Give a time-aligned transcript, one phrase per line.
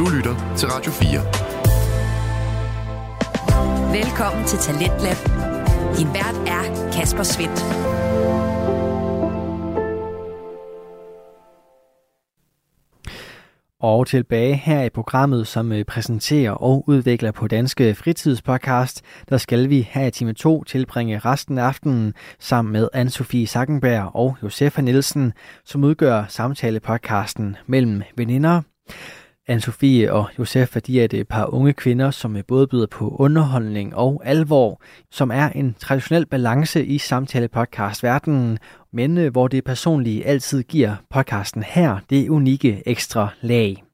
[0.00, 1.20] Du lytter til Radio 4.
[4.02, 5.16] Velkommen til Talentlab.
[5.98, 7.60] Din vært er Kasper Svendt.
[13.80, 19.68] Og tilbage her i programmet, som øh, præsenterer og udvikler på Danske Fritidspodcast, der skal
[19.68, 24.80] vi her i time 2 tilbringe resten af aftenen sammen med Anne-Sophie Sackenberg og Josefa
[24.80, 25.32] Nielsen,
[25.64, 28.62] som udgør samtalepodcasten mellem veninder.
[29.50, 33.16] Anne-Sophie og Josefa, de er et øh, par unge kvinder, som øh, både byder på
[33.18, 38.58] underholdning og alvor, som er en traditionel balance i samtale-podcast-verdenen,
[38.92, 43.84] men øh, hvor det personlige altid giver podcasten her det unikke ekstra lag.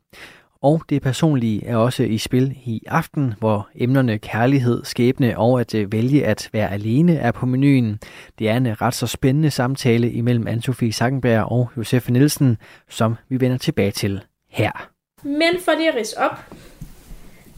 [0.63, 5.75] Og det personlige er også i spil i aften, hvor emnerne kærlighed, skæbne og at
[5.93, 7.99] vælge at være alene er på menuen.
[8.39, 12.57] Det er en ret så spændende samtale imellem Anne-Sophie Sackenberg og Josef Nielsen,
[12.89, 14.96] som vi vender tilbage til her.
[15.27, 16.33] Men for lige at rise op,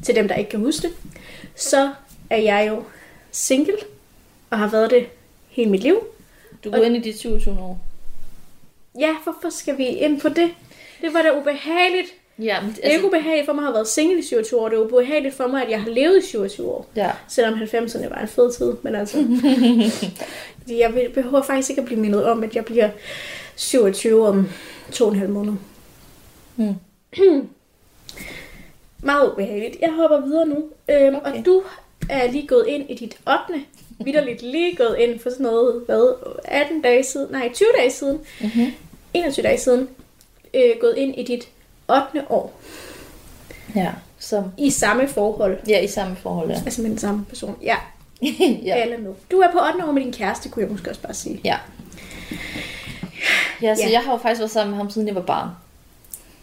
[0.03, 0.97] til dem, der ikke kan huske det,
[1.55, 1.91] så
[2.31, 2.83] er jeg jo
[3.31, 3.77] single,
[4.51, 5.07] og har været det
[5.49, 5.99] hele mit liv.
[6.65, 7.81] Du går ind i dit 27 år.
[8.99, 10.51] Ja, hvorfor skal vi ind på det?
[11.01, 12.09] Det var da ubehageligt.
[12.39, 14.69] Ja, men Det er ikke ubehageligt for mig at have været single i 27 år.
[14.69, 16.87] Det er ubehageligt for mig, at jeg har levet i 27 år.
[16.97, 17.11] Ja.
[17.29, 18.73] Selvom 90'erne var en fed tid.
[18.83, 19.19] Men altså,
[20.69, 22.91] jeg behøver faktisk ikke at blive mindet om, at jeg bliver
[23.57, 24.49] 27 om
[24.93, 25.53] to og en halv måned.
[26.57, 26.75] Mm.
[29.03, 29.77] Meget ubehageligt.
[29.81, 30.65] Jeg hopper videre nu.
[30.91, 31.39] Øhm, okay.
[31.39, 31.63] Og du
[32.11, 33.19] er lige gået ind i dit
[33.51, 33.65] 8.
[34.05, 36.13] Vitterligt lige gået ind for sådan noget, hvad,
[36.45, 38.73] 18 dage siden, nej, 20 dage siden, Mm-hmm.
[39.15, 39.89] 21 dage siden,
[40.55, 41.49] øh, gået ind i dit
[41.89, 42.25] 8.
[42.31, 42.61] år
[43.77, 45.59] Ja, som, i samme forhold.
[45.69, 46.55] ja, i samme forhold, ja.
[46.67, 47.57] Altså med den samme person.
[47.63, 47.77] Ja,
[48.65, 48.75] ja.
[48.75, 49.13] alle med.
[49.31, 49.85] Du er på 8.
[49.89, 51.41] år med din kæreste, kunne jeg måske også bare sige.
[51.45, 51.57] Ja.
[53.63, 53.91] Ja, så Ja.
[53.93, 55.49] jeg har jo faktisk været sammen med ham, siden jeg var barn.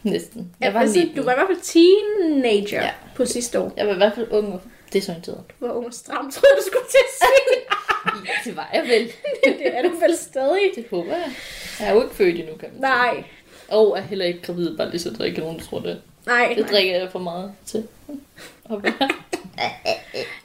[0.05, 0.55] Næsten.
[0.59, 1.15] Jeg var altså, 19.
[1.17, 2.89] du var i hvert fald teenager ja.
[3.15, 3.73] På sidste år.
[3.77, 4.61] Jeg var i hvert fald ung og
[4.93, 5.43] desorienteret.
[5.59, 7.61] Du var ung og stram, tror jeg, du skulle til at sige.
[8.45, 9.11] Det var jeg vel.
[9.59, 10.71] det er du vel stadig.
[10.75, 11.31] Det håber jeg.
[11.79, 12.81] Jeg er jo ikke født endnu, kan man sige.
[12.81, 13.23] Nej,
[13.67, 16.01] Og er heller ikke gravid, bare lige så der ikke er nogen, der tror det.
[16.25, 16.69] nej, Det nej.
[16.71, 17.88] drikker jeg for meget til.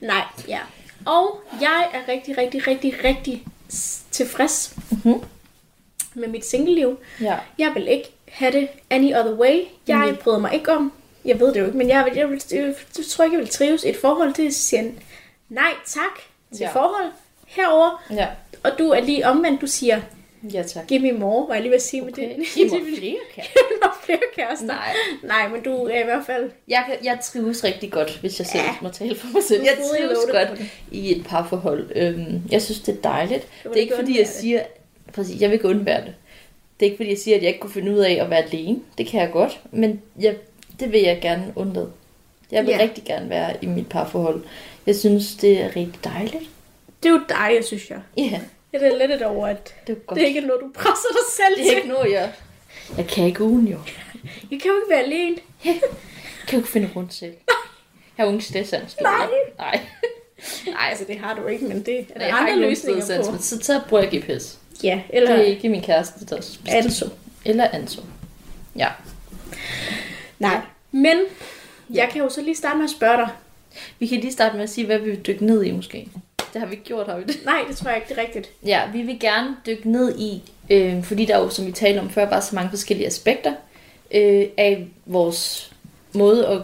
[0.00, 0.58] nej, ja.
[1.06, 3.44] Og jeg er rigtig, rigtig, rigtig, rigtig
[4.10, 5.20] tilfreds Mhm.
[6.14, 6.98] med mit singleliv.
[7.20, 7.36] Ja.
[7.58, 9.60] Jeg vil ikke have det any other way.
[9.88, 10.16] Jeg Mhm.
[10.16, 10.92] bryder mig ikke om,
[11.24, 13.40] jeg ved det jo ikke, men jeg, vil, jeg, vil, jeg, jeg tror ikke, jeg
[13.44, 14.94] vil trives i et forhold til at sige
[15.48, 16.20] nej tak
[16.52, 16.68] til Ja.
[16.72, 17.10] forhold
[17.46, 18.04] herover.
[18.10, 18.26] Ja.
[18.64, 20.00] Og du er lige omvendt, du siger,
[20.52, 20.86] Ja, tak.
[20.86, 22.28] give me more, var jeg lige ved at sige med Okay.
[22.36, 22.46] det.
[22.54, 23.16] Giv mig flere.
[23.34, 23.42] Giv
[23.82, 24.66] mig flere kærester.
[24.66, 24.94] Nej.
[25.22, 26.50] Nej, men du er i hvert fald...
[26.68, 28.74] Jeg, kan- jeg trives rigtig godt, hvis jeg selv Ja.
[28.82, 29.62] må tale for mig selv.
[29.62, 30.70] Jeg trives godt det.
[30.90, 31.90] i et parforhold.
[31.96, 33.46] Øhm, jeg synes, det er dejligt.
[33.62, 34.34] Det er ikke fordi, jeg det.
[34.34, 34.62] siger...
[35.14, 36.14] Præcis, jeg vil ikke undvære det.
[36.80, 38.42] Det er ikke fordi, jeg siger, at jeg ikke kunne finde ud af at være
[38.42, 38.78] alene.
[38.98, 39.60] Det kan jeg godt.
[39.72, 40.36] Men jeg,
[40.80, 41.92] det vil jeg gerne undlade.
[42.50, 42.78] Jeg vil Ja.
[42.82, 44.42] rigtig gerne være i mit parforhold.
[44.86, 46.44] Jeg synes, det er rigtig dejligt.
[47.02, 48.00] Det er jo dejligt, synes jeg.
[48.16, 48.40] Ja,
[48.72, 50.16] Jeg er lidt over, at det er godt.
[50.16, 51.76] det er ikke noget, du presser dig selv det er til.
[51.76, 52.32] ikke noget, jeg...
[52.96, 53.78] Jeg kan ikke ugen jo.
[54.50, 55.36] Jeg kan jo ikke være alene.
[55.64, 55.80] Jeg
[56.48, 57.34] kan jo ikke finde rundt selv.
[58.18, 58.96] Jeg har unge stedsans.
[59.02, 59.12] Nej.
[59.58, 59.80] Nej.
[60.66, 63.30] Nej, altså det har du ikke, men det er der Nej, jeg andre løsninger på.
[63.30, 64.58] men så tager bruger jeg GPS.
[64.82, 66.56] Ja, Det eller er ikke min kæreste, der.
[66.68, 67.06] Anso.
[67.44, 68.02] Eller Anso.
[68.76, 68.88] Ja.
[70.38, 70.60] Nej.
[70.92, 71.16] Men
[71.94, 73.28] jeg kan jo så lige starte med at spørge dig.
[73.98, 76.08] Vi kan lige starte med at sige, hvad vi vil dykke ned i måske.
[76.52, 77.40] Det har vi ikke gjort, har vi det?
[77.44, 78.50] Nej, det tror jeg ikke, det er rigtigt.
[78.66, 81.98] Ja, vi vil gerne dykke ned i, øh, fordi der er jo, som vi talte
[81.98, 83.52] om før, bare så mange forskellige aspekter
[84.14, 85.72] øh, af vores
[86.12, 86.60] måde at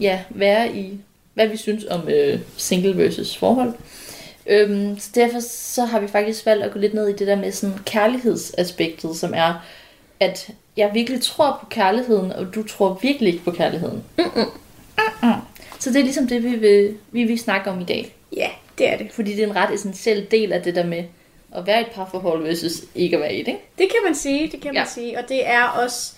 [0.00, 1.00] ja, være i,
[1.34, 3.74] hvad vi synes om øh, single versus forhold.
[4.46, 7.36] Øhm, så derfor så har vi faktisk valgt at gå lidt ned i det der
[7.36, 9.54] med sådan kærlighedsaspektet, som er,
[10.20, 14.04] at jeg virkelig tror på kærligheden, og du tror virkelig ikke på kærligheden.
[14.18, 14.46] Mm-mm.
[15.78, 18.14] Så det er ligesom det, vi vil, vi vil snakke om i dag.
[18.36, 19.12] Ja, det er det.
[19.12, 21.04] Fordi det er en ret essentiel del af det der med
[21.56, 23.48] at være i et parforhold versus ikke at være i det.
[23.48, 23.60] Ikke?
[23.78, 24.84] Det kan man sige, det kan man Ja.
[24.88, 25.18] sige.
[25.18, 26.12] Og det er også...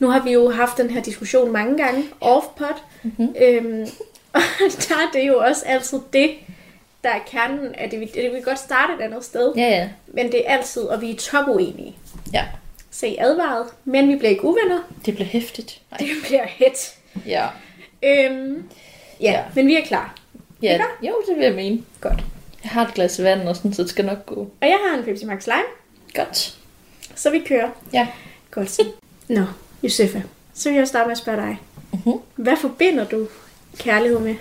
[0.00, 2.80] Nu har vi jo haft den her diskussion mange gange, off-pod.
[3.02, 3.34] Mm-hmm.
[3.40, 3.82] Øhm,
[4.34, 4.40] og
[4.88, 6.30] der er det jo også altid det,
[7.04, 8.00] der er kernen af det.
[8.00, 9.88] Vi, det, vi kan godt starte et andet sted, Ja, ja.
[10.06, 11.96] men det er altid, og vi er top uenige.
[12.32, 12.44] Ja,
[12.90, 14.78] Så I er advaret, men vi bliver ikke uvenner.
[15.06, 15.80] det bliver hæftigt.
[15.90, 15.98] Nej.
[16.08, 16.94] Det bliver hit.
[17.26, 17.46] Ja.
[18.02, 18.68] Øhm,
[19.20, 20.14] ja, ja, men vi er klar.
[20.62, 20.72] ja.
[20.72, 20.84] Ikke?
[21.02, 21.82] Jo, det vil jeg mene.
[22.00, 22.24] Godt.
[22.62, 24.34] Jeg har et glas vand og sådan, så det skal nok gå.
[24.60, 25.62] Og jeg har en Pepsi Max Lime,
[26.14, 26.54] Godt.
[27.14, 27.68] så vi kører.
[27.92, 28.08] Ja.
[28.50, 28.80] Godt.
[29.28, 29.44] Nå,
[29.82, 30.20] Josefa,
[30.54, 31.58] så vil jeg starte med at spørge dig.
[31.92, 32.18] Mhm.
[32.36, 33.28] Hvad forbinder du
[33.78, 34.34] kærlighed med?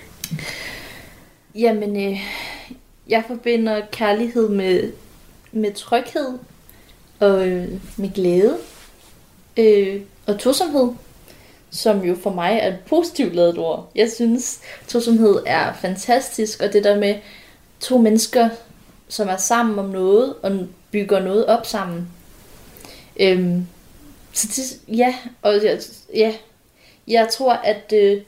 [1.56, 2.20] Jamen, øh,
[3.08, 4.94] jeg forbinder kærlighed med,
[5.52, 6.38] med tryghed
[7.20, 8.58] og øh, med glæde
[9.58, 10.90] øh, og tosomhed.
[11.74, 13.92] som jo for mig er et positivt lavet ord.
[13.96, 17.16] Jeg synes, tosomhed er fantastisk, og det der med
[17.80, 18.50] to mennesker,
[19.08, 22.08] som er sammen om noget, og bygger noget op sammen.
[23.20, 23.68] Øhm,
[24.34, 25.80] så det, ja, og jeg,
[26.16, 26.34] ja,
[27.08, 28.22] jeg tror, at øh,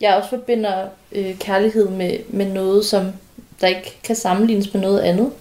[0.00, 3.12] jeg også forbinder øh, kærlighed med, med noget, som
[3.60, 5.32] der ikke kan sammenlignes med noget andet.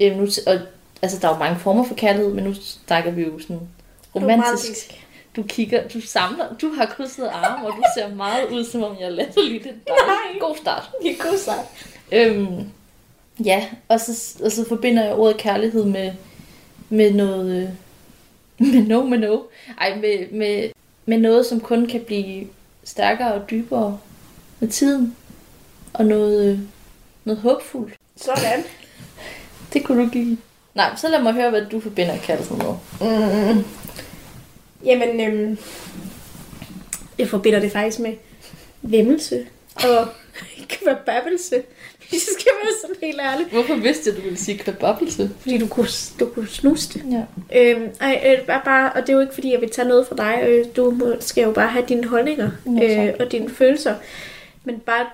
[0.00, 0.58] Øhm, nu, og,
[1.02, 2.54] altså, der er jo mange former for kærlighed, men nu
[2.86, 3.60] snakker vi jo sådan
[4.14, 5.04] romantisk.
[5.36, 8.96] Du kigger, du samler, du har krydset arme, og du ser meget ud, som om
[9.00, 9.64] jeg lader lidt.
[9.64, 10.38] Nej.
[10.40, 10.90] God start.
[11.02, 11.64] Det er god start.
[12.12, 12.70] Øhm,
[13.44, 16.12] ja, og så, og så forbinder jeg ordet kærlighed med,
[16.88, 17.62] med noget...
[17.62, 17.68] Øh,
[18.72, 19.40] med no, med no.
[19.80, 20.70] Ej, med, med,
[21.06, 22.46] med noget, som kun kan blive
[22.88, 23.98] stærkere og dybere
[24.60, 25.16] med tiden.
[25.92, 26.58] Og noget, øh,
[27.24, 27.94] noget håbfuldt.
[28.16, 28.64] Sådan.
[29.72, 30.38] Det kunne du give.
[30.74, 32.74] Nej, så lad mig høre, hvad du forbinder kærlighed med.
[33.00, 33.64] Mm.
[34.84, 35.58] Jamen, øhm,
[37.18, 38.14] jeg forbinder det faktisk med
[38.82, 40.08] vemmelse og
[40.68, 41.62] kvababbelse,
[42.08, 43.46] hvis jeg skal være sådan helt ærlig.
[43.46, 45.30] Hvorfor vidste jeg, du ville sige kvababbelse?
[45.40, 45.88] Fordi du kunne,
[46.20, 47.02] du kunne snuse det.
[47.10, 47.60] Ja.
[47.60, 50.06] Øhm, ej, øh, bare, bare, og det er jo ikke fordi, jeg vil tage noget
[50.06, 50.48] fra dig.
[50.48, 53.94] Øh, du må, skal jo bare have dine holdninger Ja, øh, og dine følelser.
[54.64, 55.06] Men bare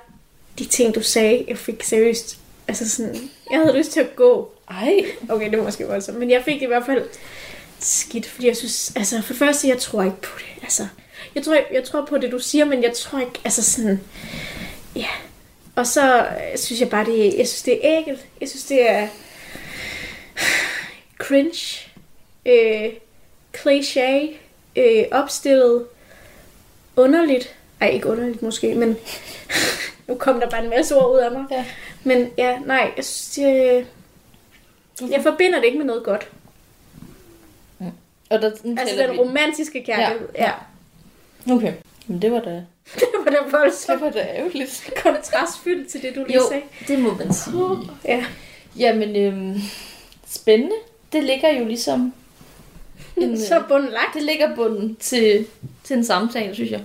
[0.58, 2.38] de ting, du sagde, jeg fik seriøst.
[2.68, 4.52] Altså sådan, jeg havde lyst til at gå.
[4.70, 5.04] Ej.
[5.28, 6.18] Okay, det var måske voldsomt.
[6.18, 7.02] Men jeg fik det i hvert fald
[7.80, 10.62] skidt, fordi jeg synes, altså for det første, jeg tror ikke på det.
[10.62, 10.86] Altså,
[11.34, 14.00] jeg tror, jeg, jeg tror på det, du siger, men jeg tror ikke, altså sådan,
[14.96, 15.06] ja.
[15.76, 18.26] Og så øh, synes jeg bare, det, jeg synes, det er ægelt.
[18.40, 19.08] Jeg synes, det er
[21.24, 21.90] cringe,
[22.46, 22.92] øh,
[23.56, 24.34] cliché,
[24.76, 25.86] øh, opstillet,
[26.96, 27.54] underligt.
[27.80, 28.96] Ej, ikke underligt måske, men
[30.08, 31.44] nu kom der bare en masse ord ud af mig.
[31.50, 31.64] Ja.
[32.04, 33.84] Men ja, nej, jeg synes, jeg,
[35.10, 36.28] jeg forbinder det ikke med noget godt.
[38.30, 40.28] Og der, Altså den romantiske kærlighed.
[40.34, 40.50] Ja.
[41.46, 41.52] Ja.
[41.54, 41.72] Okay.
[42.06, 42.50] Men det var da,
[43.00, 44.92] Det var da det voldsomt var da ærgerligt.
[45.02, 46.62] kontrastfyldt til det, du lige Jo, sagde.
[46.88, 47.56] det må man sige.
[48.04, 48.24] Ja.
[48.78, 49.60] Jamen, øhm,
[50.26, 50.74] spændende.
[51.12, 52.12] Det ligger jo ligesom...
[53.16, 54.14] En, Så bunden lagt.
[54.14, 55.46] det ligger bunden til,
[55.84, 56.80] til en samtale, synes jeg.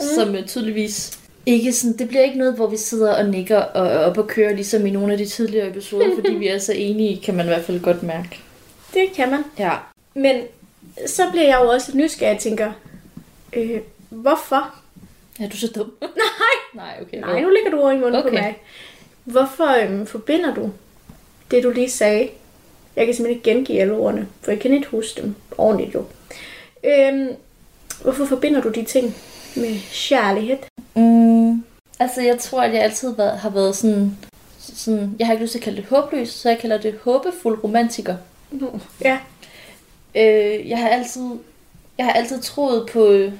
[0.00, 0.06] Mm.
[0.14, 1.96] Som øh, tydeligvis ikke sådan...
[1.98, 4.86] Det bliver ikke noget, hvor vi sidder og nikker og er op og kører, ligesom
[4.86, 7.64] i nogle af de tidligere episoder, fordi vi er så enige, kan man i hvert
[7.64, 8.38] fald godt mærke.
[8.94, 9.44] Det kan man.
[9.58, 9.72] Ja.
[10.14, 10.42] Men
[11.06, 12.72] så bliver jeg jo også nysgerrig og tænker,
[13.52, 13.80] øh,
[14.12, 14.74] hvorfor?
[15.40, 15.92] Er du så dum?
[16.00, 17.20] Nej, Nej, okay.
[17.20, 18.28] nej, nu ligger du over i munden okay.
[18.28, 18.58] på mig.
[19.24, 20.72] Hvorfor øhm, forbinder du
[21.50, 22.28] det, du lige sagde?
[22.96, 26.04] Jeg kan simpelthen ikke gengive alle ordene, for jeg kan ikke huske dem ordentligt jo.
[26.84, 27.28] Øhm,
[28.02, 29.16] hvorfor forbinder du de ting
[29.56, 30.58] med kærlighed?
[30.96, 31.64] Mm,
[31.98, 34.16] altså, jeg tror, at jeg altid har været, sådan,
[34.58, 35.16] sådan...
[35.18, 38.16] Jeg har ikke lyst til at kalde det håbløs, så jeg kalder det håbefuld romantiker.
[39.04, 39.18] Ja,
[40.14, 41.30] Øh, jeg har altid,
[41.98, 43.30] jeg har altid troet på,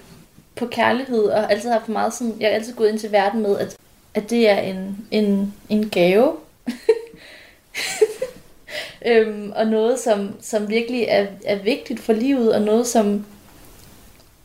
[0.57, 3.59] på kærlighed, og altid haft meget sådan, jeg har altid gået ind til verden med,
[3.59, 3.77] at,
[4.15, 6.33] at det er en, en, en gave.
[9.07, 13.27] øhm, og noget, som, som virkelig er, er vigtigt for livet, og noget, som,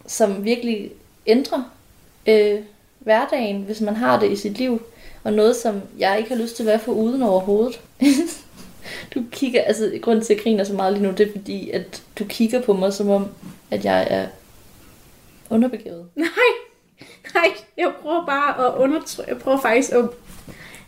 [0.08, 0.92] som virkelig
[1.26, 1.64] ændrer
[2.28, 2.60] øh,
[3.00, 4.82] hverdagen, hvis man har det i sit liv.
[5.24, 7.80] Og noget, som jeg ikke har lyst til at være for uden overhovedet.
[9.14, 11.70] Du kigger, altså grunden til at jeg griner så meget lige nu, det er fordi,
[11.70, 13.28] at du kigger på mig som om,
[13.72, 14.28] at jeg er
[15.50, 16.06] underbegavet.
[16.16, 16.30] nej,
[17.34, 20.06] nej, jeg prøver bare at undertrykke, jeg prøver faktisk at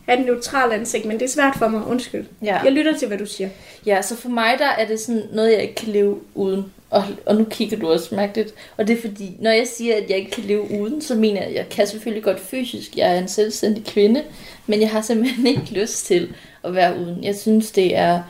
[0.05, 2.25] have et neutralt ansigt, men det er svært for mig, undskyld.
[2.43, 2.59] Ja.
[2.63, 3.49] Jeg lytter til, hvad du siger.
[3.85, 6.73] ja, så for mig der er det sådan noget, jeg ikke kan leve uden.
[6.89, 8.53] Og, og nu kigger du også mærkeligt.
[8.77, 11.41] Og det er fordi, når jeg siger, at jeg ikke kan leve uden, så mener
[11.41, 12.97] jeg, at jeg kan selvfølgelig godt fysisk.
[12.97, 14.23] Jeg er en selvstændig kvinde,
[14.67, 17.23] men jeg har simpelthen ikke lyst til at være uden.
[17.23, 18.21] Jeg synes, det er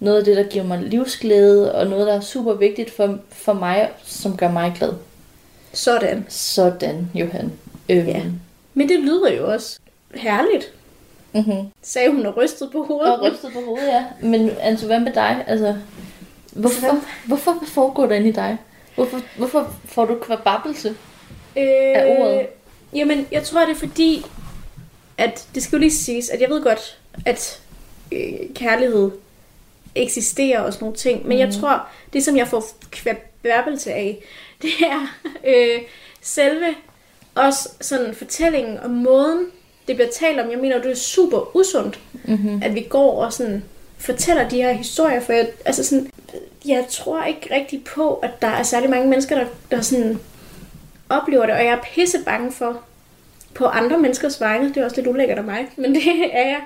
[0.00, 3.52] noget af det, der giver mig livsglæde, og noget, der er super vigtigt for, for
[3.52, 4.92] mig, som gør mig glad.
[5.78, 6.26] Sådan.
[6.28, 7.52] Sådan, Johan.
[7.88, 8.22] Øhm, Ja.
[8.74, 9.78] Men det lyder jo også
[10.14, 10.72] herligt,
[11.34, 11.66] Mm-hmm.
[11.82, 13.18] sagde hun og rystede på hovedet.
[13.18, 14.04] Og rystet på hovedet, ja.
[14.22, 15.44] Men Anto, hvad med dig?
[15.46, 15.76] Altså,
[16.52, 18.56] hvorfor, hvorfor hvad foregår der inde i dig?
[18.94, 20.88] Hvorfor, hvorfor får du kvababbelse?
[21.56, 22.46] øh, af ordet?
[22.94, 24.24] Jamen, jeg tror, det er fordi,
[25.18, 27.60] at det skal jo lige siges, at jeg ved godt, at
[28.12, 29.10] øh, kærlighed
[29.94, 31.40] eksisterer og sådan nogle ting, men mm.
[31.40, 34.18] jeg tror, det som jeg får kvababbelse af,
[34.62, 35.82] det er øh,
[36.20, 36.74] selve
[37.34, 39.46] også sådan fortællingen og måden,
[39.88, 40.50] det bliver talt om.
[40.50, 42.62] Jeg mener, det er super usundt, Mm-hmm.
[42.64, 43.64] at vi går og sådan
[43.98, 46.10] fortæller de her historier, for jeg, altså sådan,
[46.66, 50.20] jeg tror ikke rigtig på, at der er særlig mange mennesker, der, der sådan
[51.08, 52.80] oplever det, og jeg er pisse bange for
[53.54, 54.68] på andre menneskers vegne.
[54.68, 56.60] Det er også lidt ulækkert af mig, men det er jeg.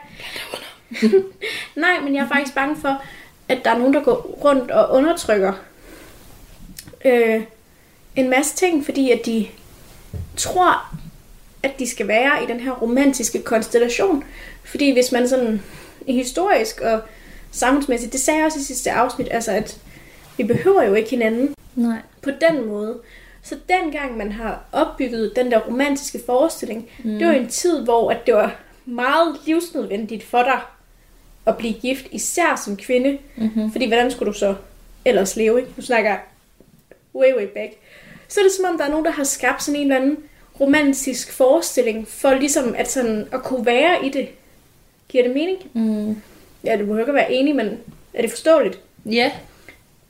[1.77, 3.03] Nej, men jeg er faktisk bange for,
[3.49, 5.53] at der er nogen, der går rundt og undertrykker
[7.05, 7.43] øh,
[8.17, 9.47] en masse ting, fordi at de
[10.37, 10.95] tror,
[11.63, 14.25] at de skal være i den her romantiske konstellation.
[14.65, 15.63] Fordi hvis man sådan
[16.09, 17.01] historisk og
[17.51, 19.79] samfundsmæssigt, det sagde jeg også i sidste afsnit, altså at
[20.37, 21.99] vi behøver jo ikke hinanden Nej.
[22.23, 22.99] på den måde.
[23.43, 27.19] Så dengang man har opbygget den der romantiske forestilling, mm.
[27.19, 30.61] det var en tid, hvor at det var meget livsnødvendigt for dig
[31.47, 33.19] at blive gift, især som kvinde.
[33.37, 33.73] Mm-hmm.
[33.73, 34.55] Fordi hvordan skulle du så
[35.05, 35.73] ellers leve, ikke?
[35.77, 36.21] Nu snakker jeg
[37.15, 37.73] way, way back.
[38.29, 40.19] Så er det som om, der er nogen, der har skabt sådan en eller anden
[40.61, 44.29] romantisk forestilling, for ligesom at, sådan, at kunne være i det.
[45.09, 45.59] Giver det mening?
[45.73, 46.23] Mm.
[46.65, 47.79] Ja, det må jo ikke være enig, men
[48.15, 48.81] er det forståeligt?
[49.05, 49.33] Ja.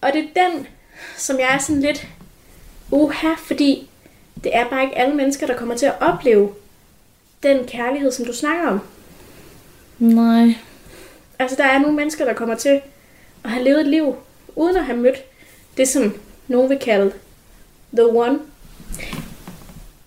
[0.00, 0.66] Og det er den,
[1.16, 2.06] som jeg er sådan lidt
[2.90, 3.88] uha, fordi
[4.44, 6.54] det er bare ikke alle mennesker, der kommer til at opleve
[7.42, 8.80] den kærlighed, som du snakker om.
[9.98, 10.54] Nej.
[11.38, 12.80] Altså, der er nogle mennesker, der kommer til
[13.44, 14.16] at have levet et liv,
[14.56, 15.16] uden at have mødt
[15.76, 16.14] det, som
[16.52, 17.12] nogen vil kalde
[17.92, 18.38] the one.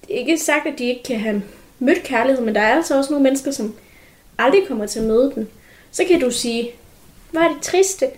[0.07, 1.43] Det er ikke sagt, at de ikke kan have
[1.79, 3.75] mødt kærlighed, men der er altså også nogle mennesker, som
[4.37, 5.47] aldrig kommer til at møde den.
[5.91, 6.71] Så kan du sige,
[7.31, 8.09] hvor er det triste?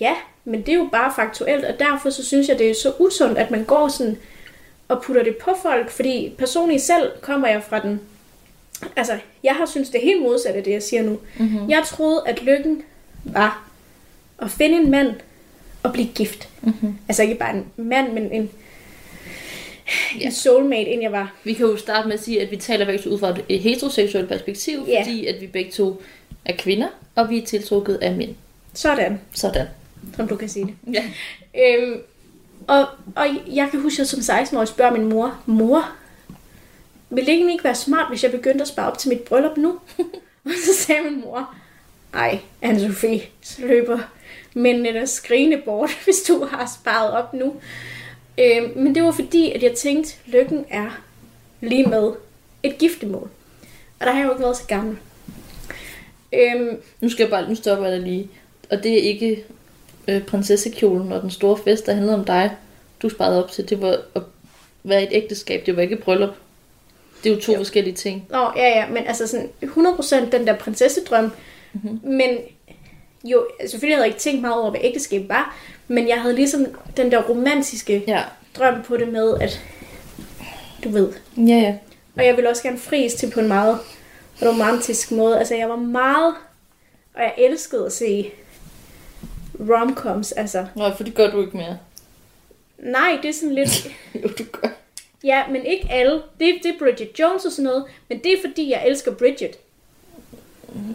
[0.00, 0.14] Ja,
[0.44, 3.38] men det er jo bare faktuelt, og derfor så synes jeg, det er så usundt,
[3.38, 4.18] at man går sådan
[4.88, 8.00] og putter det på folk, fordi personligt selv kommer jeg fra den...
[8.96, 11.18] Altså, jeg har synes det er helt modsat af det, jeg siger nu.
[11.38, 11.70] Mm-hmm.
[11.70, 12.82] Jeg troede, at lykken
[13.24, 13.68] var
[14.38, 15.14] at finde en mand
[15.82, 16.48] og blive gift.
[16.62, 16.94] Mm-hmm.
[17.08, 18.50] Altså ikke bare en mand, men en,
[20.20, 20.26] Ja.
[20.26, 21.34] en soulmate, inden jeg var.
[21.44, 24.28] Vi kan jo starte med at sige, at vi taler to ud fra et heteroseksuelt
[24.28, 25.00] perspektiv, Ja.
[25.02, 26.02] fordi at vi begge to
[26.44, 28.34] er kvinder, og vi er tiltrukket af mænd.
[28.74, 29.66] Sådan, Sådan.
[30.16, 30.94] som du kan sige det.
[30.94, 31.04] Ja.
[31.78, 32.00] Øhm,
[32.66, 32.86] og,
[33.16, 35.88] og jeg kan huske, at jeg som 16-årig spørger min mor, mor,
[37.10, 39.78] vil det ikke være smart, hvis jeg begyndte at spare op til mit bryllup nu?
[40.44, 41.54] og så sagde min mor,
[42.14, 43.98] ej, Anne-Sophie, så løber
[44.54, 47.54] mændene der skrigende bort, hvis du har sparet op nu.
[48.38, 51.00] Øhm, men det var fordi, at jeg tænkte, lykken er
[51.60, 52.12] lige med
[52.62, 53.30] et giftemål.
[54.00, 54.96] Og der har jeg jo ikke været så gammel.
[56.32, 58.28] Øhm, Nu skal jeg bare, nu stopper jeg lige.
[58.70, 59.44] Og det er ikke
[60.08, 62.56] øh, prinsessekjolen og den store fest, der handlede om dig,
[63.02, 63.68] du sparede op til.
[63.70, 64.22] Det var at
[64.84, 66.34] være et ægteskab, det var ikke et bryllup.
[67.24, 67.58] Det er jo to Jo.
[67.58, 68.26] forskellige ting.
[68.30, 71.30] Nå, ja, ja, men altså sådan 100% den der prinsessedrøm.
[71.72, 72.00] Mm-hmm.
[72.12, 72.38] Men
[73.24, 75.56] jo, selvfølgelig havde jeg ikke tænkt meget over, hvad ægteskab var,
[75.88, 78.22] men jeg havde ligesom den der romantiske Ja.
[78.58, 79.60] drøm på det med, at
[80.84, 81.12] du ved.
[81.36, 81.74] Ja, ja.
[82.16, 83.78] Og jeg ville også gerne fries til på en meget
[84.42, 85.38] romantisk måde.
[85.38, 86.34] Altså, jeg var meget,
[87.14, 88.30] og jeg elskede at se
[89.60, 90.32] romcoms.
[90.32, 91.78] Altså, Nå, for det gør du ikke mere.
[92.78, 93.86] nej, det er sådan lidt...
[94.22, 94.68] Jo, du gør.
[95.24, 96.12] Ja, men ikke alle.
[96.14, 99.56] Det, det er Bridget Jones og sådan noget, men det er fordi, jeg elsker Bridget.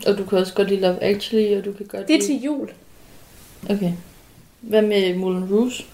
[0.07, 2.27] Og du kan også godt lide Love Actually, og du kan godt Det er lide...
[2.27, 2.69] til jul.
[3.69, 3.91] Okay.
[4.61, 5.85] Hvad med Moulin Rouge?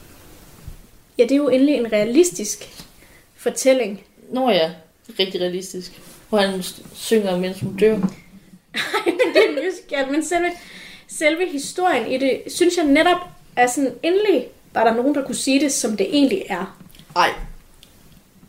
[1.18, 2.70] Ja, det er jo endelig en realistisk
[3.36, 4.04] fortælling.
[4.32, 4.72] Nå ja,
[5.20, 6.02] rigtig realistisk.
[6.30, 6.63] Hvor han
[6.94, 7.96] synger, mens hun dør.
[7.98, 10.52] men det er musical, men selve,
[11.08, 13.18] selve historien i det, synes jeg netop
[13.56, 16.78] er sådan, endelig var der nogen, der kunne sige det, som det egentlig er.
[17.16, 17.30] Ej.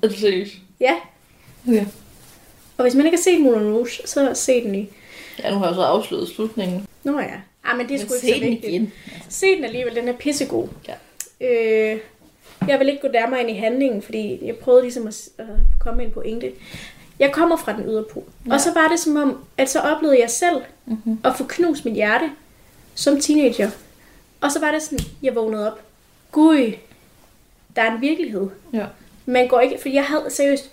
[0.02, 0.48] Er du seriøs?
[0.80, 0.94] Ja,
[1.68, 1.86] Okay.
[2.76, 4.90] og hvis man ikke har set Moulin Rouge, så se den lige.
[5.38, 6.86] Ja, nu har jeg så afsløret slutningen.
[7.04, 7.34] Nå ja.
[7.64, 8.72] Ah, men det er sgu ikke se så den vigtigt.
[8.72, 8.92] igen.
[9.28, 10.68] Se den alligevel, den er pissegod.
[10.88, 10.94] Ja.
[11.40, 11.98] Øh,
[12.68, 15.46] jeg vil ikke gå nærmere ind i handlingen, fordi jeg prøvede ligesom at, at
[15.80, 16.52] komme med en pointe.
[17.18, 18.22] Jeg kommer fra den yderpol.
[18.46, 18.52] Ja.
[18.54, 21.18] Og så var det som om, at så oplevede jeg selv Mhm.
[21.24, 22.30] at få knust mit hjerte
[22.94, 23.70] som teenager.
[24.40, 25.80] Og så var det sådan, jeg vågnede op.
[26.32, 26.72] Gud,
[27.76, 28.48] der er en virkelighed.
[28.72, 28.84] Ja.
[29.26, 30.70] Man går ikke, for jeg havde seriøst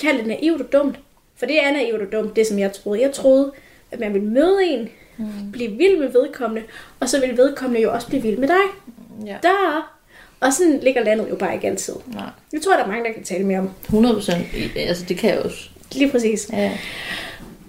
[0.00, 0.96] kaldt det naivt og dumt.
[1.36, 3.00] For det er naivt og dumt, det som jeg troede.
[3.00, 3.52] Jeg troede,
[3.90, 5.52] at man ville møde en, mm.
[5.52, 6.62] blive vild med vedkommende,
[7.00, 8.64] og så ville vedkommende jo også blive vild med dig.
[9.26, 9.36] Ja.
[9.42, 9.94] Der.
[10.40, 11.94] Og sådan ligger landet jo bare ikke altid.
[12.06, 12.30] Nej.
[12.52, 13.70] Jeg tror, der er mange, der kan tale mere om.
[13.82, 14.46] 100 procent.
[14.76, 15.68] Altså, det kan jeg også.
[15.92, 16.50] Lige præcis.
[16.52, 16.78] Ja.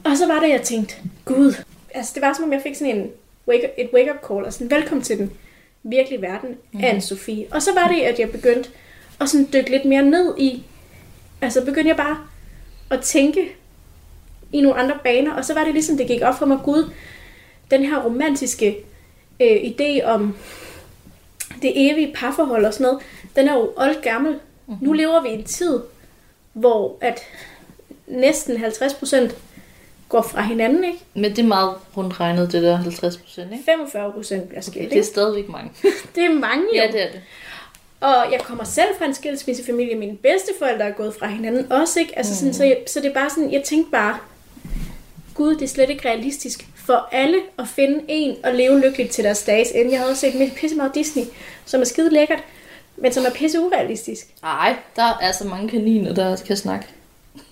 [0.03, 0.95] Og så var det, jeg tænkte,
[1.25, 1.53] gud.
[1.93, 3.10] Altså, det var som om, jeg fik sådan en
[3.48, 5.31] wake, et wake-up call, og sådan, velkommen til den
[5.84, 6.79] virkelige verden, mm.
[6.79, 7.55] Anne-Sophie.
[7.55, 8.69] Og så var det, at jeg begyndte
[9.22, 10.63] at sådan dykke lidt mere ned i,
[11.41, 12.17] altså begyndte jeg bare
[12.89, 13.55] at tænke
[14.55, 16.89] i nogle andre baner, og så var det ligesom, det gik op for mig, gud,
[17.71, 18.77] den her romantiske
[19.39, 20.35] øh, idé om
[21.62, 23.00] det evige parforhold og sådan noget,
[23.35, 24.31] den er jo old gammel.
[24.67, 24.88] Mm-hmm.
[24.88, 25.79] Nu lever vi i en tid,
[26.53, 27.19] hvor at
[28.07, 29.35] næsten 50 procent
[30.09, 31.00] går fra hinanden, ikke?
[31.13, 33.63] Men det er meget rundt regnet, det der 50 procent, ikke?
[33.65, 35.03] 45 procent bliver skilt, Det er ikke?
[35.07, 35.71] stadigvæk mange.
[36.15, 36.81] Det er mange jo.
[36.81, 37.21] ja, det er det.
[38.01, 39.95] Og jeg kommer selv fra en skilsmissefamilie.
[39.95, 42.17] Mine bedsteforældre er gået fra hinanden også, ikke?
[42.17, 44.17] Altså sådan, så, jeg, så det er bare sådan, jeg tænkte bare,
[45.34, 49.24] Gud, det er slet ikke realistisk for alle at finde en og leve lykkeligt til
[49.24, 49.91] deres dages ende.
[49.91, 51.24] Jeg havde også set pisse meget Disney,
[51.65, 52.39] som er skide lækkert.
[52.98, 54.27] men som er pisse urealistisk.
[54.41, 56.86] Nej, der er så mange kaniner, der kan snakke.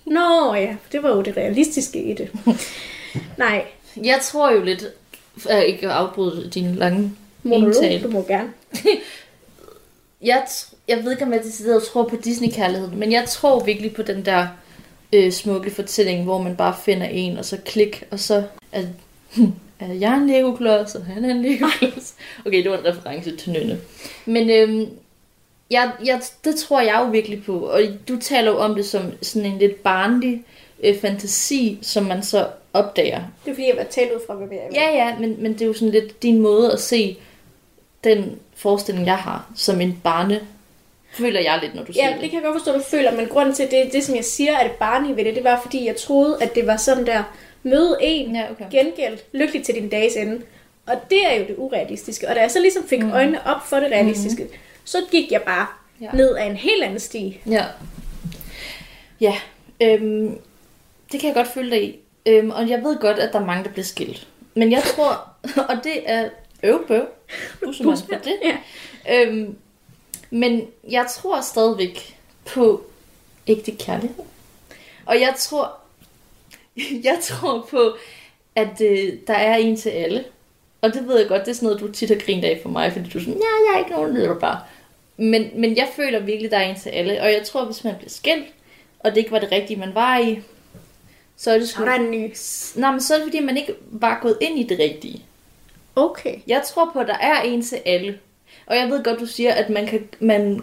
[0.06, 2.30] Nå ja, det var jo det realistiske i det.
[3.38, 3.64] Nej,
[3.96, 4.84] Jeg tror jo lidt,
[5.48, 8.02] jeg ikke at afbryde din lange monolog, indtale.
[8.02, 8.52] du må gerne.
[10.22, 10.46] Jeg,
[10.88, 14.24] jeg ved ikke, om jeg decideret tror på Disney-kærligheden, men jeg tror virkelig på den
[14.24, 14.46] der
[15.12, 18.42] øh, smukke fortælling, hvor man bare finder en, og så klik, og så
[18.72, 18.82] er,
[19.80, 22.14] er jeg en Lego-klods, og han er en Lego-klods.
[22.46, 23.78] Okay, det var en reference til Nynne.
[24.26, 24.88] Men øhm,
[25.70, 29.02] jeg, jeg, det tror jeg jo virkelig på, og du taler jo om det som
[29.22, 30.44] sådan en lidt barnlig
[30.84, 33.20] øh, fantasi, som man så opdager.
[33.44, 34.82] Det er fordi, jeg var talt ud fra, hvad jeg er.
[34.82, 37.16] Ja, ja, men, men det er jo sådan lidt din måde at se
[38.04, 40.40] den forestilling, jeg har, som en barne,
[41.14, 42.20] føler jeg lidt, når du siger Ja, det.
[42.20, 44.52] det kan jeg godt forstå, du føler, men grunden til det, det som jeg siger,
[44.58, 47.22] er det barnlige ved det, det var fordi, jeg troede, at det var sådan der,
[47.62, 48.64] møde en, Ja, okay.
[48.70, 50.42] gengæld, lykkelig til din dages ende.
[50.86, 52.28] Og det er jo det urealistiske.
[52.28, 53.12] Og da jeg så ligesom fik mm.
[53.12, 54.50] øjnene op for det realistiske, mm.
[54.84, 55.66] så gik jeg bare
[56.00, 56.08] Ja.
[56.14, 57.40] ned ad en helt anden sti.
[57.50, 57.64] Ja.
[59.20, 59.34] Ja,
[59.80, 60.38] øhm,
[61.12, 61.98] det kan jeg godt følge dig i.
[62.26, 64.26] Øhm, og jeg ved godt, at der er mange, der bliver skilt.
[64.54, 65.28] Men jeg tror,
[65.68, 66.28] og det er
[66.62, 67.06] øv bøv,
[67.66, 68.34] usemand for det.
[68.44, 68.56] Ja.
[69.22, 69.56] Øhm,
[70.30, 72.16] men jeg tror stadigvæk
[72.46, 72.84] på
[73.46, 74.24] ægte kærlighed.
[75.06, 75.72] Og jeg tror,
[77.08, 77.96] jeg tror på,
[78.56, 80.24] at øh, der er en til alle.
[80.80, 82.68] Og det ved jeg godt, det er sådan noget, du tit har grint af for
[82.68, 84.60] mig, fordi du er sådan, ja, jeg er ikke nogen leder bare.
[85.16, 87.22] Men, men jeg føler virkelig, der er en til alle.
[87.22, 88.46] Og jeg tror, hvis man bliver skilt,
[89.00, 90.40] og det ikke var det rigtige, man var i,
[91.36, 91.84] så er det sgu...
[91.84, 92.32] en ny.
[92.76, 95.24] Nej, men så er det fordi, man ikke var gået ind i det rigtige.
[95.96, 96.38] Okay.
[96.46, 98.18] Jeg tror på, at der er en til alle.
[98.66, 100.62] Og jeg ved godt, du siger, at man kan man,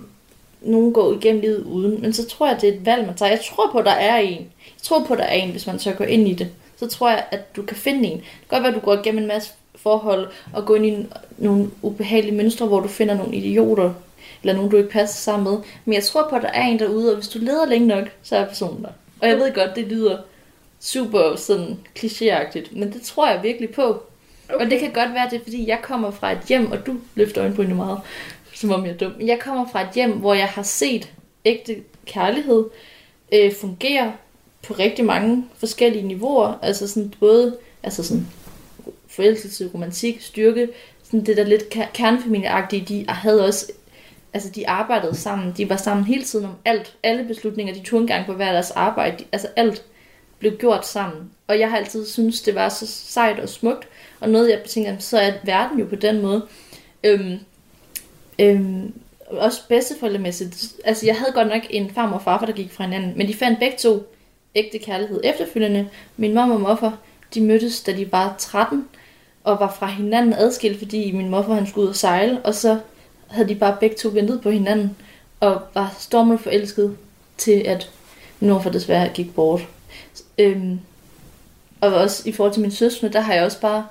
[0.62, 2.02] nogen går igennem livet uden.
[2.02, 3.30] Men så tror jeg, det er et valg, man tager.
[3.30, 4.40] Jeg tror på, at der er en.
[4.66, 6.50] Jeg tror på, at der er en, hvis man tør gå ind i det.
[6.78, 8.18] Så tror jeg, at du kan finde en.
[8.18, 11.06] Det kan godt være, at du går igennem en masse forhold og går ind i
[11.38, 13.94] nogle ubehagelige mønstre, hvor du finder nogle idioter,
[14.42, 15.62] eller nogen, du ikke passer sammen med.
[15.86, 18.08] Men jeg tror på, at der er en derude, og hvis du leder længe nok,
[18.24, 18.90] så er personen der.
[19.22, 20.18] Og jeg ved godt, det lyder
[20.80, 24.04] super sådan klichéagtigt, men det tror jeg virkelig på.
[24.54, 24.66] Okay.
[24.66, 26.96] Og det kan godt være, det er fordi, jeg kommer fra et hjem, og du
[27.16, 28.00] løfter øjenbrynene meget,
[28.54, 29.14] som om jeg er dum.
[29.20, 31.12] Jeg kommer fra et hjem, hvor jeg har set
[31.46, 32.66] ægte kærlighed
[33.34, 34.14] øh, fungere
[34.68, 36.54] på rigtig mange forskellige niveauer.
[36.62, 38.28] Altså sådan både altså sådan
[39.08, 40.70] forelskelse, romantik, styrke,
[41.04, 43.72] sådan det der lidt ker- kernefamilieagtige, de havde også
[44.34, 48.02] altså de arbejdede sammen, de var sammen hele tiden om alt, alle beslutninger, de tog
[48.02, 49.84] en gang på hver deres arbejde, de, altså alt
[50.40, 51.32] blev gjort sammen.
[51.52, 53.88] Og jeg har altid syntes, det var så sejt og smukt,
[54.20, 56.46] og noget jeg tænker, så er verden jo på den måde.
[57.04, 57.40] Øhm,
[58.40, 58.94] øhm,
[59.28, 60.74] også bedsteforældremæssigt.
[60.86, 63.34] Altså jeg havde godt nok en farmor og farfar, der gik fra hinanden, men de
[63.34, 64.04] fandt begge to
[64.56, 65.90] ægte kærlighed efterfølgende.
[66.18, 66.98] Min mor og morfar,
[67.34, 68.88] de mødtes, da de var 13,
[69.44, 72.80] og var fra hinanden adskilt, fordi min morfar han skulle ud og sejle, og så
[73.28, 74.98] havde de bare begge to ventet på hinanden,
[75.40, 76.98] og var stormende forelsket
[77.38, 77.90] til, at
[78.40, 79.62] min morfar desværre gik bort.
[80.38, 80.80] Øhm,
[81.82, 83.86] og også i forhold til min søskende, der har jeg også bare,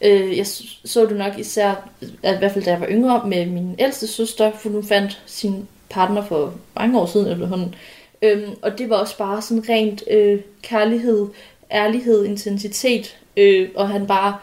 [0.00, 0.46] øh, jeg
[0.84, 1.88] så du det nok især,
[2.22, 5.22] at i hvert fald da jeg var yngre, med min ældste søster, for hun fandt
[5.26, 7.74] sin partner for mange år siden efterhånden.
[8.22, 11.26] Øhm, og det var også bare sådan rent øh, kærlighed,
[11.70, 14.36] ærlighed, intensitet, øh, og han bare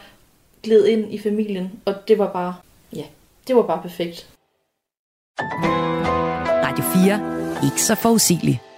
[0.63, 2.56] gled ind i familien, og det var bare,
[2.96, 3.04] ja,
[3.48, 4.30] det var bare perfekt.
[6.63, 7.67] Radio 4.
[7.67, 8.72] Ikke så forudsigeligt.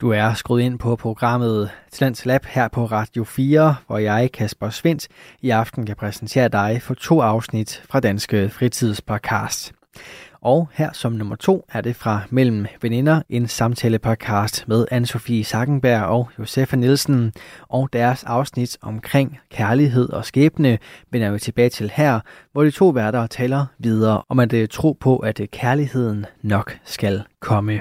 [0.00, 4.70] Du er skruet ind på programmet Tlands Lab her på Radio 4, hvor jeg, Kasper
[4.70, 5.08] Svendt,
[5.42, 9.72] i aften kan præsentere dig for to afsnit fra Danske Fritidspodcast.
[10.40, 16.02] Og her som nummer to er det fra Mellem Veninder, en samtalepodcast med Anne-Sophie Sackenberg
[16.02, 17.32] og Josefa Nielsen.
[17.68, 20.78] Og deres afsnit omkring kærlighed og skæbne
[21.10, 22.20] vender vi tilbage til her,
[22.52, 26.78] hvor de to værter taler videre om at øh, tro på, at øh, kærligheden nok
[26.84, 27.80] skal komme.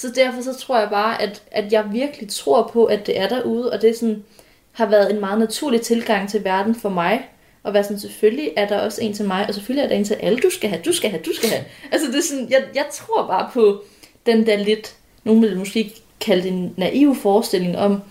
[0.00, 3.28] Så derfor så tror jeg bare, at, at jeg virkelig tror på, at det er
[3.28, 4.24] derude, og det sådan,
[4.72, 7.28] har været en meget naturlig tilgang til verden for mig.
[7.62, 10.04] Og være sådan, selvfølgelig er der også en til mig, og selvfølgelig er der en
[10.04, 11.64] til alle, du skal have, du skal have, du skal have.
[11.92, 13.82] Altså det er sådan, jeg, jeg tror bare på
[14.26, 18.02] den der lidt, nogen vil måske kalde det en naiv forestilling om,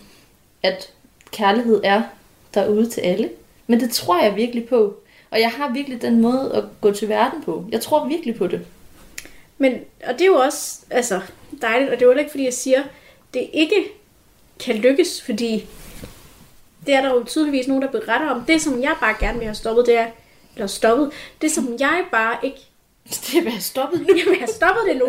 [0.63, 0.93] at
[1.31, 2.01] kærlighed er
[2.53, 3.29] derude til alle.
[3.67, 4.95] Men det tror jeg virkelig på.
[5.31, 7.65] Og jeg har virkelig den måde at gå til verden på.
[7.71, 8.61] Jeg tror virkelig på det.
[9.57, 9.73] Men,
[10.07, 11.21] og det er jo også altså,
[11.61, 12.83] dejligt, og det er jo heller ikke, fordi jeg siger,
[13.33, 13.85] det ikke
[14.59, 15.67] kan lykkes, fordi
[16.85, 18.43] det er der jo tydeligvis nogen, der beretter om.
[18.47, 20.07] Det, som jeg bare gerne vil have stoppet, det er,
[20.55, 22.59] eller stoppet, det som jeg bare ikke
[23.31, 24.07] Det vil have stoppet.
[24.07, 25.07] jeg vil have stoppet det nu.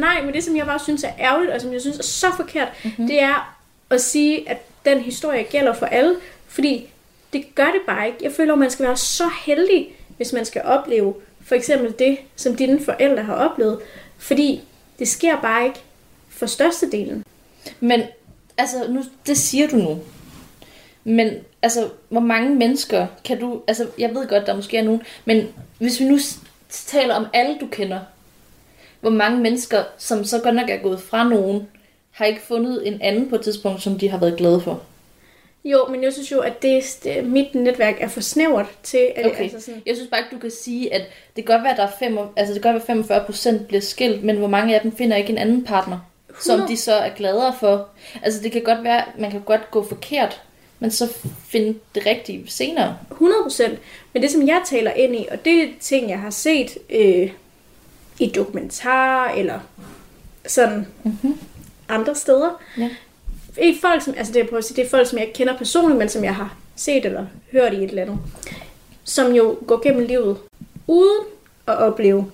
[0.00, 2.26] Nej, men det, som jeg bare synes er ærgerligt, og som jeg synes er så
[2.36, 3.06] forkert, mm-hmm.
[3.06, 3.56] det er
[3.90, 6.16] at sige, at den historie gælder for alle,
[6.48, 6.88] fordi
[7.32, 8.18] det gør det bare ikke.
[8.22, 11.14] Jeg føler, at man skal være så heldig, hvis man skal opleve
[11.44, 13.78] for eksempel det, som dine forældre har oplevet.
[14.18, 14.60] Fordi
[15.00, 15.80] det sker bare ikke
[16.28, 17.24] for størstedelen.
[17.80, 18.02] Men,
[18.58, 19.98] altså, nu, det siger du nu.
[21.04, 23.62] Men, altså, hvor mange mennesker kan du...
[23.68, 26.18] Altså, jeg ved godt, der måske er nogen, men hvis vi nu
[26.68, 28.00] taler om alle, du kender,
[29.00, 31.68] hvor mange mennesker, som så godt nok er gået fra nogen,
[32.10, 34.82] har ikke fundet en anden på et tidspunkt, som de har været glade for.
[35.64, 39.26] Jo, men jeg synes jo, at det, det mit netværk er for snævert til, at
[39.26, 39.42] Okay.
[39.42, 41.02] altså sådan, Jeg synes bare ikke, du kan sige, at
[41.36, 43.68] det kan godt være, at der er fem, altså det kan godt være 45 procent
[43.68, 45.98] bliver skilt, men hvor mange af dem finder ikke en anden partner,
[46.40, 46.72] som 100.
[46.72, 47.88] de så er gladere for.
[48.22, 50.42] Altså det kan godt være, man kan godt gå forkert,
[50.78, 51.14] men så
[51.48, 52.98] finde det rigtige senere.
[53.10, 53.70] 100%.
[54.12, 57.30] Men det, som jeg taler ind i, og det er ting, jeg har set øh,
[58.18, 59.60] i dokumentarer, eller
[60.46, 61.38] sådan mm-hmm.
[61.88, 62.62] andre steder.
[62.78, 62.90] Ja.
[63.60, 65.36] Ikke folk, som, altså det, jeg prøver at sige, det er folk, som jeg ikke
[65.36, 68.18] kender personligt, men som jeg har set eller hørt i et eller andet.
[69.04, 70.36] Som jo går gennem livet
[70.86, 71.24] uden
[71.66, 72.26] at opleve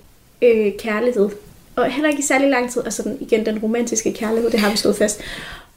[0.42, 1.28] øh, kærlighed.
[1.76, 2.82] Og heller ikke i særlig lang tid.
[2.84, 5.20] Altså den, igen, den romantiske kærlighed, det har vi stået fast.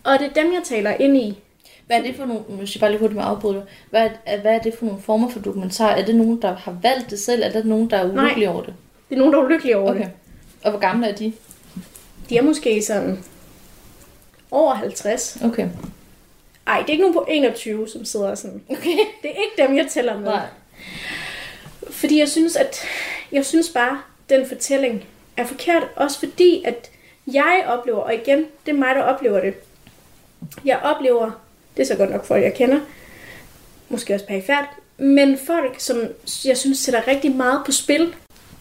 [0.03, 1.39] Og det er dem, jeg taler ind i.
[1.87, 4.41] Hvad er det for nogle, hvis jeg bare lige hurtigt må afbryde dig, hvad er,
[4.41, 5.89] hvad er det for nogle former for dokumentar?
[5.89, 8.23] Er det nogen, der har valgt det selv, eller er det nogen, der er Nej.
[8.23, 8.73] ulykkelige over det?
[9.09, 9.91] Det er nogen, der er ulykkelige over.
[9.91, 9.99] Okay.
[10.01, 10.11] det.
[10.63, 11.33] Og hvor gamle er de?
[12.29, 13.19] De er måske sådan
[14.51, 15.37] over 50.
[15.43, 15.69] Okay.
[16.67, 18.61] Ej, det er ikke nogen på 21, som sidder sådan.
[18.69, 18.97] Okay.
[19.23, 20.23] Det er ikke dem, jeg tæller med.
[20.25, 20.45] Nej.
[21.91, 22.79] Fordi jeg synes, at
[23.31, 25.05] jeg synes bare, den fortælling
[25.37, 25.83] er forkert.
[25.95, 26.89] Også fordi, at
[27.33, 29.53] jeg oplever, og igen, det er mig, der oplever det.
[30.65, 31.31] Jeg oplever,
[31.77, 32.79] det er så godt nok folk, jeg kender,
[33.89, 34.65] måske også perifært,
[34.97, 35.97] men folk, som
[36.45, 38.13] jeg synes sætter rigtig meget på spil,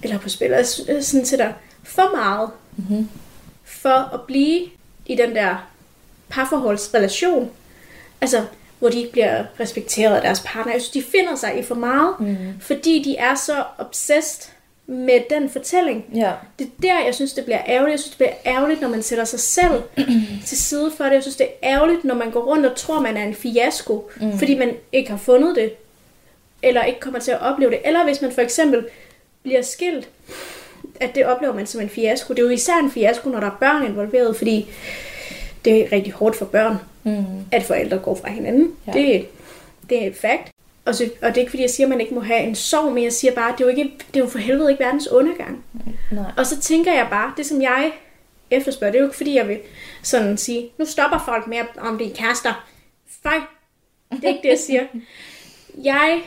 [0.03, 1.53] eller på spil, altså sådan sætter
[1.85, 3.09] for meget, Mhm.
[3.65, 4.61] for at blive
[5.07, 5.69] i den der
[6.29, 7.51] parforholdsrelation,
[8.21, 8.45] altså
[8.79, 10.73] hvor de ikke bliver respekteret af deres partner.
[10.73, 12.37] Jeg synes, de finder sig i for meget, mm.
[12.61, 14.53] fordi de er så obsessed
[14.87, 16.05] med den fortælling.
[16.15, 16.33] Ja.
[16.59, 17.93] Det er der, jeg synes, det bliver ærgerligt.
[17.93, 19.83] Jeg synes, det bliver ærgerligt, når man sætter sig selv
[20.47, 21.13] til side for det.
[21.13, 24.11] Jeg synes, det er ærgerligt, når man går rundt og tror, man er en fiasko,
[24.21, 24.39] mm.
[24.39, 25.73] fordi man ikke har fundet det,
[26.63, 27.81] eller ikke kommer til at opleve det.
[27.85, 28.87] Eller hvis man for eksempel
[29.43, 30.09] bliver skilt,
[31.01, 32.35] at det oplever man som en fiasko.
[32.35, 34.69] Det er jo især en fiasko, når der er børn involveret, fordi
[35.65, 37.25] det er rigtig hårdt for børn, Mm.
[37.53, 38.73] at forældre går fra hinanden.
[38.87, 38.93] Ja.
[38.93, 39.27] Det,
[39.91, 40.51] det er et fakt.
[40.85, 42.55] Og, så, og det er ikke fordi, jeg siger, at man ikke må have en
[42.55, 44.71] sorg, men jeg siger bare, at det er jo, ikke, det er jo for helvede
[44.71, 45.65] ikke verdens undergang.
[46.13, 46.25] Nej.
[46.37, 47.93] Og så tænker jeg bare, det som jeg
[48.51, 49.59] efterspørger, det er jo ikke fordi, jeg vil
[50.03, 52.67] sådan sige, nu stopper folk med, om det er kærester.
[53.23, 53.39] Fej,
[54.13, 54.83] det er ikke det, jeg siger.
[55.85, 56.21] Jeg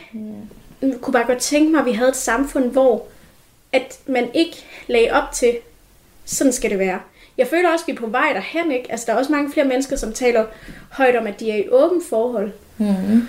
[1.00, 3.06] kunne bare godt tænke mig, at vi havde et samfund, hvor
[3.72, 5.58] at man ikke lagde op til,
[6.24, 7.00] sådan skal det være.
[7.38, 8.92] Jeg føler også, at vi er på vej derhen, ikke?
[8.92, 10.46] Altså, der er også mange flere mennesker, som taler
[10.90, 12.52] højt om, at de er i åbent forhold.
[12.78, 13.28] Mm.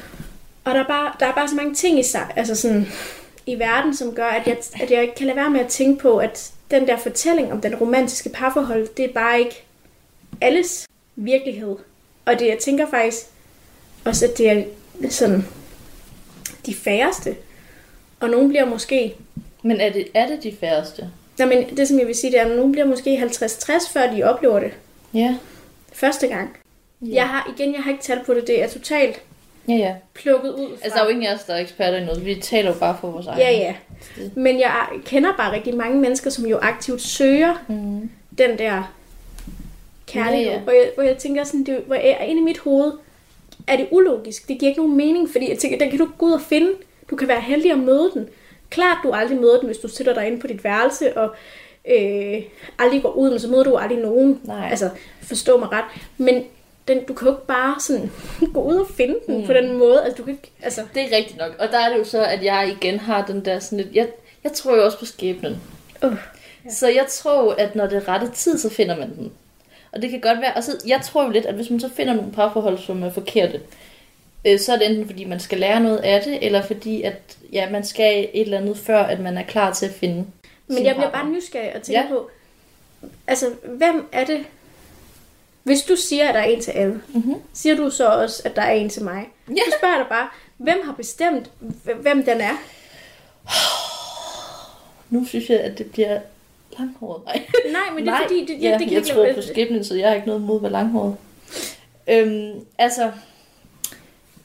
[0.64, 2.88] Og der er bare, der er bare så mange ting i, sig, altså sådan,
[3.46, 6.02] i verden, som gør, at jeg, at jeg ikke kan lade være med at tænke
[6.02, 9.64] på, at den der fortælling om den romantiske parforhold, det er bare ikke
[10.42, 11.76] alles virkelighed.
[12.26, 13.26] Og det, jeg tænker faktisk
[14.06, 14.64] også, at det er
[15.10, 15.48] sådan
[16.66, 17.36] de færreste.
[18.20, 19.16] Og nogen bliver måske...
[19.64, 21.10] Men er det, er det de færreste?
[21.40, 24.12] Nej, men det som jeg vil sige, det er, at nogen bliver måske 50-60, før
[24.16, 24.72] de oplever det
[25.14, 25.36] Ja.
[25.94, 26.58] første gang.
[27.02, 27.14] Ja.
[27.16, 28.48] Jeg har, igen, jeg har ikke talt på det.
[28.48, 29.22] Det er totalt
[29.68, 29.94] Ja, ja.
[30.14, 30.84] plukket ud fra...
[30.84, 32.26] Altså, der er jo ingen af os, der er eksperter i noget.
[32.26, 33.40] Vi taler jo bare for vores egen.
[33.40, 33.76] Ja, ja.
[34.36, 38.10] Men jeg kender bare rigtig mange mennesker, som jo aktivt søger Mm.
[38.38, 38.94] den der
[40.08, 40.46] kærlighed.
[40.46, 40.54] Ja.
[40.54, 40.60] ja.
[40.60, 42.92] Hvor, jeg, hvor jeg tænker sådan, det, hvor jeg, inde i mit hoved,
[43.68, 44.48] er det ulogisk.
[44.48, 46.72] Det giver ikke nogen mening, fordi jeg tænker, den kan du gå ud og finde.
[47.10, 48.28] Du kan være heldig at møde den.
[48.74, 51.36] Klart, du aldrig møder den, hvis du sætter dig inde på dit værelse og
[51.88, 52.42] øh,
[52.80, 54.42] aldrig går ud, men så møder du aldrig nogen.
[54.44, 54.68] Nej.
[54.70, 54.90] Altså,
[55.22, 55.86] forstå mig ret.
[56.18, 56.44] Men
[56.88, 58.12] den, du kan jo ikke bare sådan
[58.54, 59.46] gå ud og finde den mm.
[59.46, 60.04] på den måde.
[60.04, 61.52] Altså, du kan ikke, altså, Det er rigtigt nok.
[61.60, 63.96] Og der er det jo så, at jeg igen har den der sådan lidt...
[63.96, 64.08] Jeg,
[64.44, 65.62] jeg tror jo også på skæbnen.
[66.04, 66.18] uh,
[66.70, 69.32] Så jeg tror, at når det er rette tid, så finder man den.
[69.92, 70.54] Og det kan godt være...
[70.56, 73.12] Og så, jeg tror jo lidt, at hvis man så finder nogle parforhold, som er
[73.12, 73.60] forkerte,
[74.46, 77.38] øh, så er det enten fordi, man skal lære noget af det, eller fordi, at
[77.54, 80.26] ja, man skal et eller andet, før at man er klar til at finde
[80.68, 82.08] Men jeg bliver bare nysgerrig og tænker Ja.
[82.10, 82.30] på,
[83.28, 84.46] altså, hvem er det?
[85.64, 87.34] Hvis du siger, at der er en til alle, Mhm.
[87.54, 89.26] siger du så også, at der er en til mig?
[89.50, 89.54] Ja.
[89.72, 90.28] Så spørger dig bare,
[90.58, 91.50] hvem har bestemt,
[92.02, 92.54] hvem den er?
[95.10, 96.20] Nu synes jeg, at det bliver
[96.80, 97.22] langhåret.
[97.26, 97.42] Nej.
[97.72, 99.84] Nej, men det er Nej, fordi, det, ja, det kan jeg ikke tror på skæbnen,
[99.84, 101.16] så jeg har ikke noget at være langhåret.
[102.08, 103.12] Øhm, altså,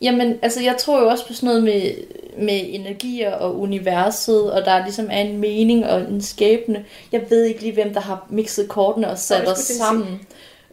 [0.02, 1.92] jamen, altså, jeg tror jo også på sådan noget med,
[2.38, 6.84] med energier og universet, og der ligesom er en mening og en skæbne.
[7.12, 10.20] Jeg ved ikke lige, hvem der har mixet kortene og sat os sammen.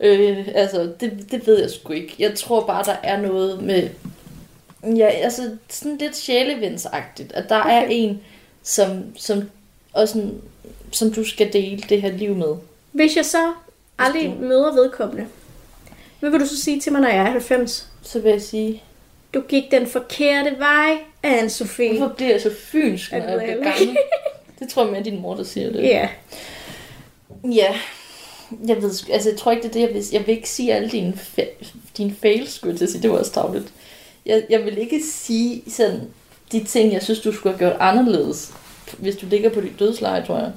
[0.02, 2.16] Øh, altså, det, det ved jeg sgu ikke.
[2.20, 3.90] Jeg tror bare, der er noget med...
[4.98, 7.72] Ja, altså, sådan lidt sjælevindsagtigt, at der okay.
[7.72, 8.22] er en,
[8.64, 9.50] som, som
[9.94, 10.42] og sådan,
[10.92, 12.56] som du skal dele det her liv med.
[12.92, 13.52] Hvis jeg så
[14.00, 15.26] aldrig du- møder vedkommende,
[16.20, 17.88] hvad vil du så sige til mig, når jeg er 90?
[18.02, 18.84] Så vil jeg sige,
[19.36, 21.98] Du gik den forkerte vej, Anne-Sophie.
[21.98, 23.98] hvorfor bliver jeg så fynsk, når Jeg bliver gammel?
[24.60, 25.84] Det tror jeg mere, din mor, der siger det.
[25.84, 26.10] Ja.
[27.44, 27.76] Ja,
[28.68, 30.74] jeg ved altså jeg tror ikke, det er det, jeg vil, jeg vil ikke sige
[30.74, 31.66] alle dine, fa-
[31.98, 33.66] dine fails, skulle jeg til at sige, det var også tavligt.
[34.26, 36.02] Jeg, jeg vil ikke sige sådan,
[36.52, 38.54] de ting, jeg synes, du skulle have gjort anderledes,
[38.98, 40.52] hvis du ligger på dit dødsleje, tror jeg.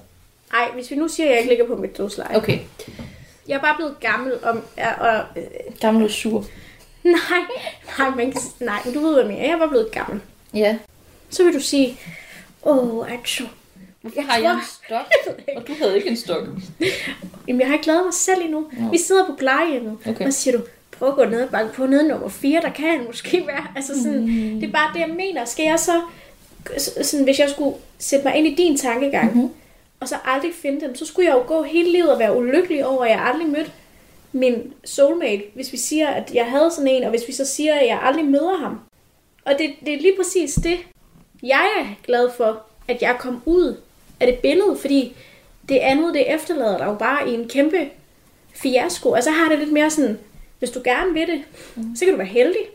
[0.55, 2.37] Ej, hvis vi nu siger, at jeg ikke ligger på mit dødsleje.
[2.37, 2.59] Okay.
[3.49, 4.63] Jeg er bare blevet gammel om...
[4.79, 5.43] Ja, og, øh,
[5.81, 6.45] Gammel og sur.
[7.31, 7.43] nej,
[7.99, 9.49] nej, man kan, nej, men du ved, hvad jeg mener.
[9.51, 10.21] Jeg bare blevet gammel.
[10.55, 10.77] Ja.
[11.31, 11.99] Så vil du sige,
[12.65, 13.43] åh, oh, altså,
[14.03, 15.37] Hvorfor har jeg en stok?
[15.57, 16.45] Og du havde ikke en stok.
[17.49, 18.67] Jamen, jeg har ikke lavet mig selv endnu.
[18.73, 18.91] Nå.
[18.91, 20.27] Vi sidder på plejehjemmet, Okay.
[20.27, 20.63] og så siger du,
[20.99, 23.67] prøv at gå ned og banke på nede nummer 4, der kan han måske være.
[23.77, 24.61] Altså sådan, Mm.
[24.61, 25.45] det er bare det, jeg mener.
[25.45, 26.01] Skal jeg så,
[27.03, 29.51] sådan, hvis jeg skulle sætte mig ind i din tankegang, Mhm.
[30.01, 32.87] og så aldrig finde dem, så skulle jeg jo gå hele livet og være ulykkelig
[32.87, 33.71] over, at jeg aldrig mødte
[34.33, 37.75] min soulmate, hvis vi siger, at jeg havde sådan en, og hvis vi så siger,
[37.75, 38.81] at jeg aldrig møder ham.
[39.45, 40.79] Og det, det er lige præcis det,
[41.43, 43.77] jeg er glad for, at jeg kom ud
[44.21, 45.17] af det billede, fordi
[45.69, 47.89] det andet, det efterlader dig jo bare i en kæmpe
[48.55, 49.15] fiasko.
[49.15, 50.19] Altså har det lidt mere sådan,
[50.59, 51.43] hvis du gerne vil det,
[51.99, 52.67] så kan du være heldig.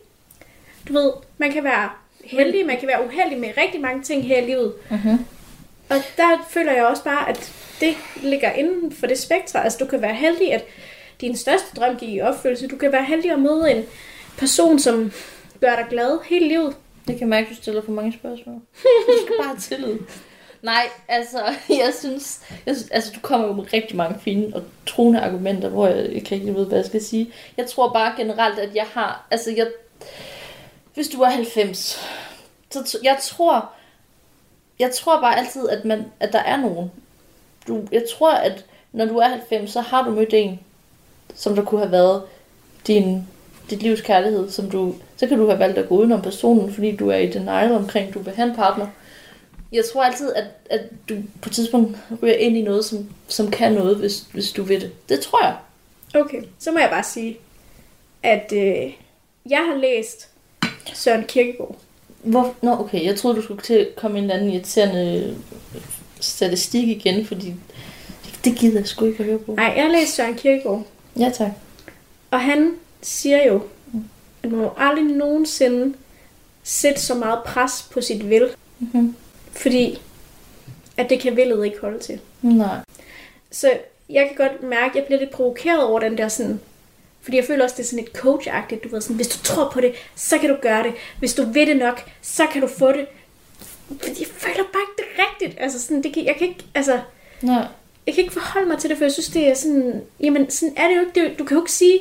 [0.87, 1.89] Du ved, man kan være
[2.23, 4.73] heldig, man kan være uheldig med rigtig mange ting her i livet.
[4.89, 5.25] Mhm.
[5.89, 9.63] Og der føler jeg også bare, at det ligger inden for det spektre.
[9.63, 10.65] Altså du kan være heldig, at
[11.21, 12.67] din største drøm gik i opfyldelse.
[12.67, 13.83] Du kan være heldig at møde en
[14.37, 15.11] person, som
[15.61, 16.75] gør dig glad hele livet.
[17.07, 18.55] Det kan jeg mærke, at du stiller for mange spørgsmål.
[19.07, 19.97] Du skal bare have tillid.
[20.61, 24.63] Nej, altså, jeg synes, jeg synes, altså, du kommer jo med rigtig mange fine og
[24.85, 27.33] truende argumenter, hvor jeg ikke rigtig ved, hvad jeg skal sige.
[27.57, 29.67] Jeg tror bare generelt, at jeg har, altså, jeg,
[30.93, 31.99] hvis du er 90,
[32.71, 33.71] så jeg tror,
[34.79, 36.91] jeg tror bare altid, at, man, at der er nogen.
[37.67, 40.59] Du, jeg tror, at når du er 90, så har du mødt en,
[41.35, 42.21] som der kunne have været
[42.87, 43.27] din,
[43.69, 46.95] dit livs kærlighed, som du, så kan du have valgt at gå udenom personen, fordi
[46.95, 48.87] du er i denial omkring, du vil have en partner.
[49.71, 53.51] Jeg tror altid, at, at du på et tidspunkt ryger ind i noget, som, som
[53.51, 55.09] kan noget, hvis, hvis du vil det.
[55.09, 55.55] Det tror jeg.
[56.15, 57.37] Okay, så må jeg bare sige,
[58.23, 58.93] at øh,
[59.49, 60.29] jeg har læst
[60.93, 61.75] Søren Kierkegaard.
[62.23, 65.35] Hvor, nå, okay, jeg troede, du skulle til at komme en eller anden irriterende
[66.19, 67.53] statistik igen, fordi
[68.45, 69.53] det gider jeg sgu ikke at høre på.
[69.53, 70.83] Nej, jeg har læst Søren Kierkegaard,
[71.19, 71.51] Ja, tak.
[72.31, 73.61] og han siger jo,
[74.43, 75.95] at man må aldrig nogensinde
[76.63, 78.49] sætte så meget pres på sit vil,
[78.79, 79.15] Mm-hmm.
[79.51, 80.01] fordi
[80.97, 82.19] at det kan villet ikke holde til.
[82.41, 82.77] Nej.
[83.51, 83.71] Så
[84.09, 86.59] jeg kan godt mærke, at jeg bliver lidt provokeret over den der sådan...
[87.21, 88.83] Fordi jeg føler også, det er sådan et coach-agtigt.
[88.83, 90.93] Du ved sådan, hvis du tror på det, så kan du gøre det.
[91.19, 93.05] Hvis du ved det nok, så kan du få det.
[93.87, 95.61] Fordi jeg føler bare ikke, det rigtigt.
[95.63, 96.99] Altså sådan, det kan, jeg kan ikke, altså...
[97.41, 97.65] Nej.
[98.07, 100.01] Jeg kan ikke forholde mig til det, for jeg synes, det er sådan...
[100.19, 101.21] Jamen, sådan er det jo ikke.
[101.21, 101.99] Det, du kan jo ikke sige...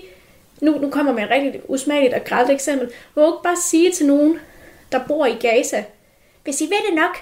[0.61, 2.87] Nu, nu kommer med et rigtig usmageligt og gralt eksempel.
[2.87, 4.39] Du kan jo ikke bare sige til nogen,
[4.93, 5.85] der bor i Gaza,
[6.45, 7.17] hvis I ved det nok,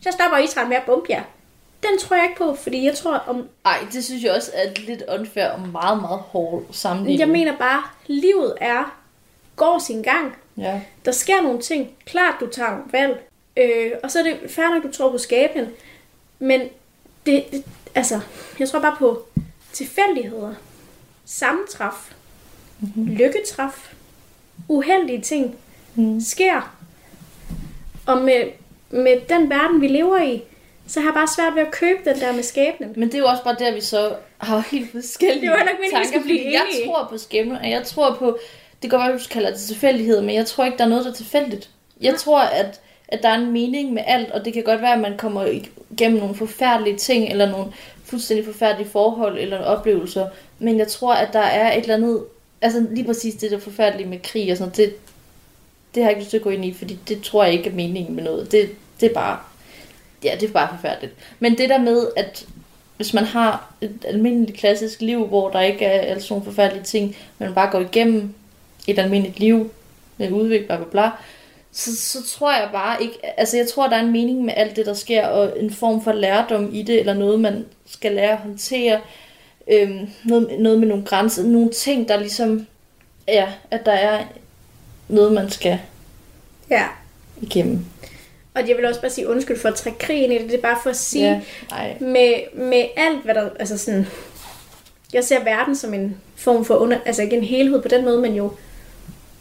[0.00, 1.22] så stopper Israel med at bombe jer.
[1.82, 4.70] Den tror jeg ikke på, fordi jeg tror, om Ej, det synes jeg også er
[4.86, 7.20] lidt unfair og meget, meget hård sammenligning.
[7.20, 8.96] Jeg mener bare, livet er,
[9.56, 10.36] går sin gang.
[10.56, 10.80] Ja.
[11.04, 11.90] Der sker nogle ting.
[12.04, 13.26] Klart, du tager nogle valg.
[13.56, 15.66] Øh, og så er det fair nok, du tror på skæbnen.
[16.38, 16.60] Men
[17.26, 17.64] det, det,
[18.00, 18.20] altså,
[18.58, 19.22] jeg tror bare på
[19.72, 20.54] tilfældigheder.
[21.24, 22.12] Sammentræf.
[22.80, 23.06] Mm-hmm.
[23.06, 23.92] Lykketræf.
[24.68, 25.54] Uheldige ting
[25.94, 26.20] Mm.
[26.20, 26.74] sker.
[28.06, 28.44] Og med,
[28.90, 30.42] med den verden, vi lever i,
[30.86, 32.92] så har jeg bare svært ved at købe den der med skæbnen.
[32.96, 35.68] Men det er jo også bare der, vi så har helt forskellige Det var nok
[35.80, 36.22] meningen, tanker.
[36.22, 38.38] blive fordi jeg tror på skæbne, og jeg tror på,
[38.82, 41.04] det kan godt være, du kalder det tilfældighed, men jeg tror ikke, der er noget,
[41.04, 41.70] der er tilfældigt.
[42.00, 44.94] Jeg tror, at, at der er en mening med alt, og det kan godt være,
[44.94, 45.44] at man kommer
[45.92, 47.72] igennem nogle forfærdelige ting, eller nogle
[48.04, 50.26] fuldstændig forfærdelige forhold, eller oplevelser,
[50.58, 52.24] men jeg tror, at der er et eller andet,
[52.60, 54.96] altså lige præcis det der forfærdelige med krig og sådan noget, det,
[55.94, 57.70] det har jeg ikke lyst til at gå ind i, fordi det tror jeg ikke
[57.70, 58.52] er meningen med noget.
[58.52, 58.70] Det,
[59.00, 59.38] det er bare,
[60.24, 61.14] ja, det er bare forfærdeligt.
[61.38, 62.46] Men det der med, at
[62.96, 66.84] hvis man har et almindeligt klassisk liv, hvor der ikke er alle sådan nogle forfærdelige
[66.84, 68.34] ting, men man bare går igennem
[68.86, 69.70] et almindeligt liv
[70.16, 71.10] med udvikling, bla bla bla,
[71.72, 74.76] så, så tror jeg bare ikke, altså jeg tror, der er en mening med alt
[74.76, 78.30] det, der sker, og en form for lærdom i det, eller noget, man skal lære
[78.32, 79.00] at håndtere,
[79.70, 82.66] øhm, noget, noget med nogle grænser, nogle ting, der ligesom,
[83.28, 84.24] ja, at der er
[85.08, 85.78] noget, man skal
[86.70, 86.84] Ja.
[87.42, 87.84] igennem.
[88.54, 90.46] Og jeg vil også bare sige undskyld for at trække krigen i det.
[90.50, 91.96] Det er bare for at sige, Ja, nej.
[92.00, 93.48] med, med alt, hvad der...
[93.58, 94.06] Altså sådan,
[95.12, 96.98] jeg ser verden som en form for under...
[97.06, 98.52] Altså ikke en helhed på den måde, men jo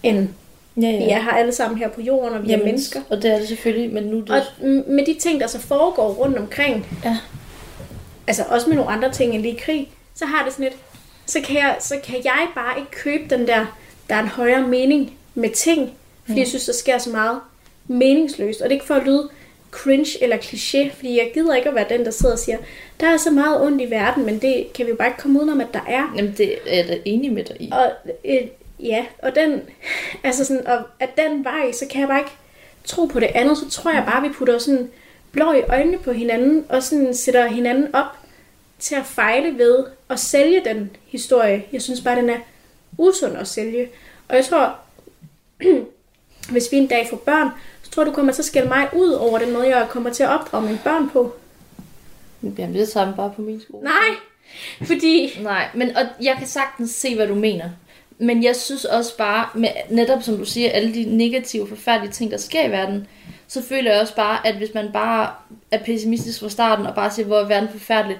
[0.03, 0.35] en
[0.81, 3.01] Ja, Vi er her alle sammen her på jorden, og vi er mennesker.
[3.09, 4.29] Og det er det selvfølgelig, men nu det...
[4.29, 4.41] Og
[4.87, 7.17] med de ting, der så foregår rundt omkring, Ja.
[8.27, 10.77] altså også med nogle andre ting end lige krig, så har det sådan lidt,
[11.25, 13.77] så kan, jeg, så kan jeg bare ikke købe den der,
[14.09, 15.91] der er en højere mening med ting,
[16.23, 16.39] fordi mm.
[16.39, 17.39] jeg synes, der sker så meget
[17.87, 18.61] meningsløst.
[18.61, 19.29] Og det er ikke for at lyde
[19.71, 22.57] cringe eller kliché, fordi jeg gider ikke at være den, der sidder og siger,
[22.99, 25.39] der er så meget ondt i verden, men det kan vi jo bare ikke komme
[25.39, 26.13] udenom, at der er.
[26.17, 27.69] Jamen, det er jeg da enig med dig i.
[27.71, 27.91] Og
[28.25, 28.41] øh,
[28.79, 29.61] ja, og den,
[30.23, 32.31] altså sådan, og at den vej, så kan jeg bare ikke
[32.83, 33.57] tro på det andet.
[33.57, 34.91] Så tror jeg bare, vi putter sådan
[35.31, 38.05] blå i øjnene på hinanden, og sådan sætter hinanden op
[38.79, 41.65] til at fejle ved at sælge den historie.
[41.71, 42.39] Jeg synes bare, den er
[42.97, 43.89] usund at sælge.
[44.29, 44.75] Og jeg tror,
[46.51, 47.49] hvis vi en dag får børn,
[47.83, 50.23] så tror du kommer til at skælde mig ud over den måde, jeg kommer til
[50.23, 51.35] at opdrage mine børn på.
[52.43, 53.83] Jamen, det er samme bare på min skole.
[53.83, 54.09] Nej,
[54.81, 55.39] fordi...
[55.41, 57.69] Nej, men og jeg kan sagtens se, hvad du mener.
[58.19, 62.31] Men jeg synes også bare, med, netop som du siger, alle de negative, forfærdelige ting,
[62.31, 63.07] der sker i verden,
[63.47, 65.29] så føler jeg også bare, at hvis man bare
[65.71, 68.17] er pessimistisk fra starten, og bare siger, hvor er verden forfærdelig,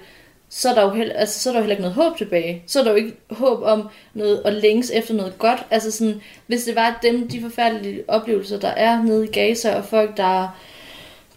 [0.49, 2.63] så er, der jo heller, altså, så er der jo heller ikke noget håb tilbage.
[2.67, 5.65] Så er der jo ikke håb om noget at længes efter noget godt.
[5.71, 9.75] Altså sådan, hvis det var at dem, de forfærdelige oplevelser, der er nede i Gaza,
[9.75, 10.59] og folk, der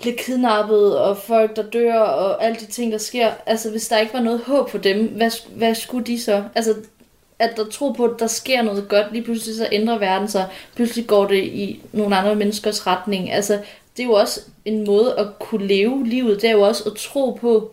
[0.01, 3.31] bliver kidnappet, og folk, der dør, og alle de ting, der sker.
[3.47, 6.45] Altså, hvis der ikke var noget håb for dem, hvad, hvad skulle de så?
[6.55, 6.75] Altså,
[7.43, 10.47] at der tro på, at der sker noget godt, lige pludselig så ændrer verden sig.
[10.75, 13.33] Pludselig går det i nogle andre menneskers retning.
[13.33, 13.53] Altså,
[13.97, 16.43] det er jo også en måde at kunne leve livet.
[16.43, 17.71] Det er jo også at tro på,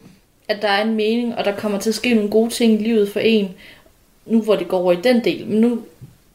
[0.48, 2.84] at der er en mening, og der kommer til at ske nogle gode ting i
[2.84, 3.56] livet for en.
[4.26, 5.80] Nu hvor det går over i den del, men nu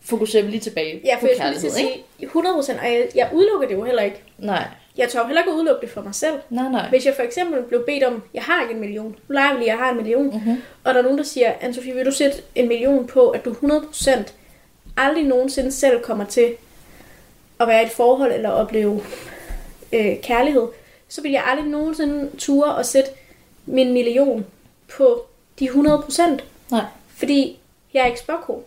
[0.03, 2.05] fokuserer vi lige tilbage Ja, på for jeg lige til kærlighed, ikke?
[2.19, 4.23] sige 100 procent, og jeg, jeg udelukker det jo heller ikke.
[4.39, 4.65] Nej,
[4.97, 6.35] Jeg tør heller ikke udelukke det for mig selv.
[6.51, 6.89] nej, nej.
[6.89, 9.59] Hvis jeg for eksempel blev bedt om, jeg har ikke en million, nu leger vi
[9.59, 10.63] lige, jeg har en million, Mhm.
[10.85, 13.53] og der er nogen, der siger, Anne-Sophie, vil du sætte en million på, at du
[13.53, 14.33] 100%
[14.97, 16.55] aldrig nogensinde selv kommer til
[17.61, 19.01] at være i et forhold eller opleve
[19.93, 20.69] øh, kærlighed,
[21.09, 23.11] så vil jeg aldrig nogensinde ture og sætte
[23.67, 24.47] min million
[24.97, 25.27] på
[25.59, 26.23] de 100%.
[26.71, 26.85] Nej.
[27.17, 27.59] Fordi
[27.95, 28.63] jeg er ikke spåkone.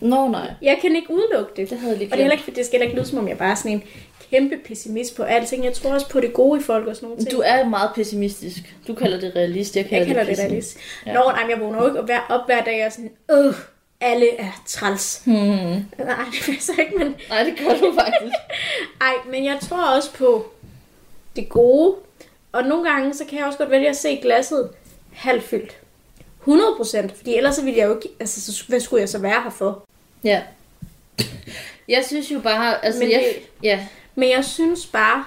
[0.00, 0.50] Nå, nej.
[0.62, 1.70] Jeg kan ikke udelukke det.
[1.70, 3.18] Det havde jeg lige Og det er heller ikke, det skal heller ikke lyde som
[3.18, 3.82] om, jeg bare er sådan en
[4.32, 5.64] kæmpe pessimist på alting.
[5.64, 7.32] Jeg tror også på det gode i folk og sådan nogle ting.
[7.32, 8.74] Du er meget pessimistisk.
[8.86, 10.76] Du kalder det realist, jeg kalder, jeg kalder det det realist.
[11.06, 11.12] Ja.
[11.12, 13.54] Nå, nej, jeg vågner jo ikke op hver, op hver dag og sådan, øh,
[14.00, 15.22] alle er træls.
[15.24, 15.34] Hmm.
[15.34, 15.84] Nej,
[16.32, 17.14] det vil så ikke, men...
[17.28, 18.34] Nej, det gør du faktisk.
[19.00, 20.52] Ej, men jeg tror også på
[21.36, 21.94] det gode.
[22.52, 24.70] Og nogle gange, så kan jeg også godt vælge at se glasset
[25.12, 25.76] halvfyldt.
[26.40, 28.08] 100 procent, fordi ellers så ville jeg jo ikke...
[28.20, 29.84] Altså, så, hvad skulle jeg så være her for?
[30.24, 30.42] ja.
[31.88, 35.24] Jeg synes jo bare, altså Men jeg, det- ja, Men jeg synes bare,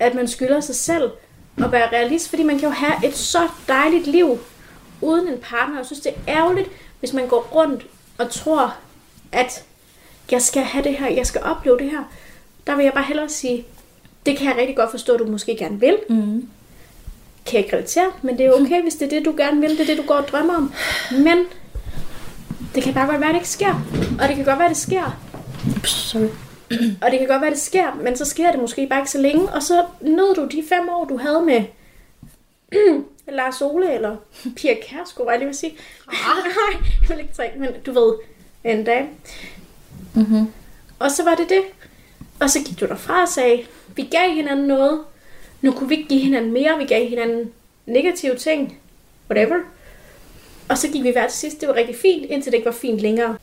[0.00, 1.10] at man skylder sig selv
[1.58, 4.38] at være realist, fordi man kan jo have et så dejligt liv
[5.00, 5.76] uden en partner.
[5.76, 6.68] Jeg synes, det er ærgerligt,
[7.00, 7.86] hvis man går rundt
[8.18, 8.74] og tror,
[9.32, 9.64] at
[10.30, 12.04] jeg skal have det her, jeg skal opleve det her.
[12.66, 13.66] Der vil jeg bare hellere sige,
[14.26, 15.96] det kan jeg rigtig godt forstå, at du måske gerne vil.
[16.08, 16.48] mm.
[17.46, 19.70] Kan jeg ikke relatere, men det er okay, hvis det er det, du gerne vil.
[19.70, 20.72] Det er det, du går og drømmer om.
[21.10, 21.44] Men
[22.74, 23.74] det kan bare godt være, at det ikke sker.
[24.20, 25.20] Og det kan godt være, at det sker.
[25.84, 26.28] sorry.
[27.02, 29.20] Og det kan godt være, det sker, men så sker det måske bare ikke så
[29.20, 29.48] længe.
[29.48, 31.64] Og så nød du de fem år, du havde med
[33.28, 34.16] Lars Ole eller
[34.56, 35.72] Pia Kærsgaard, var jeg lige vil sige.
[36.06, 38.14] Nej, jeg vil ikke trække, men du ved,
[38.64, 39.08] en dag.
[40.14, 40.46] Mm-hmm.
[40.98, 41.62] Og så var det det.
[42.40, 45.00] Og så gik du derfra og sagde, vi gav hinanden noget.
[45.60, 46.78] Nu kunne vi ikke give hinanden mere.
[46.78, 47.52] Vi gav hinanden
[47.86, 48.78] negative ting.
[49.30, 49.58] Whatever.
[50.68, 51.60] Og så gik vi hver til sidst.
[51.60, 53.36] Det var rigtig fint, indtil det ikke var fint længere.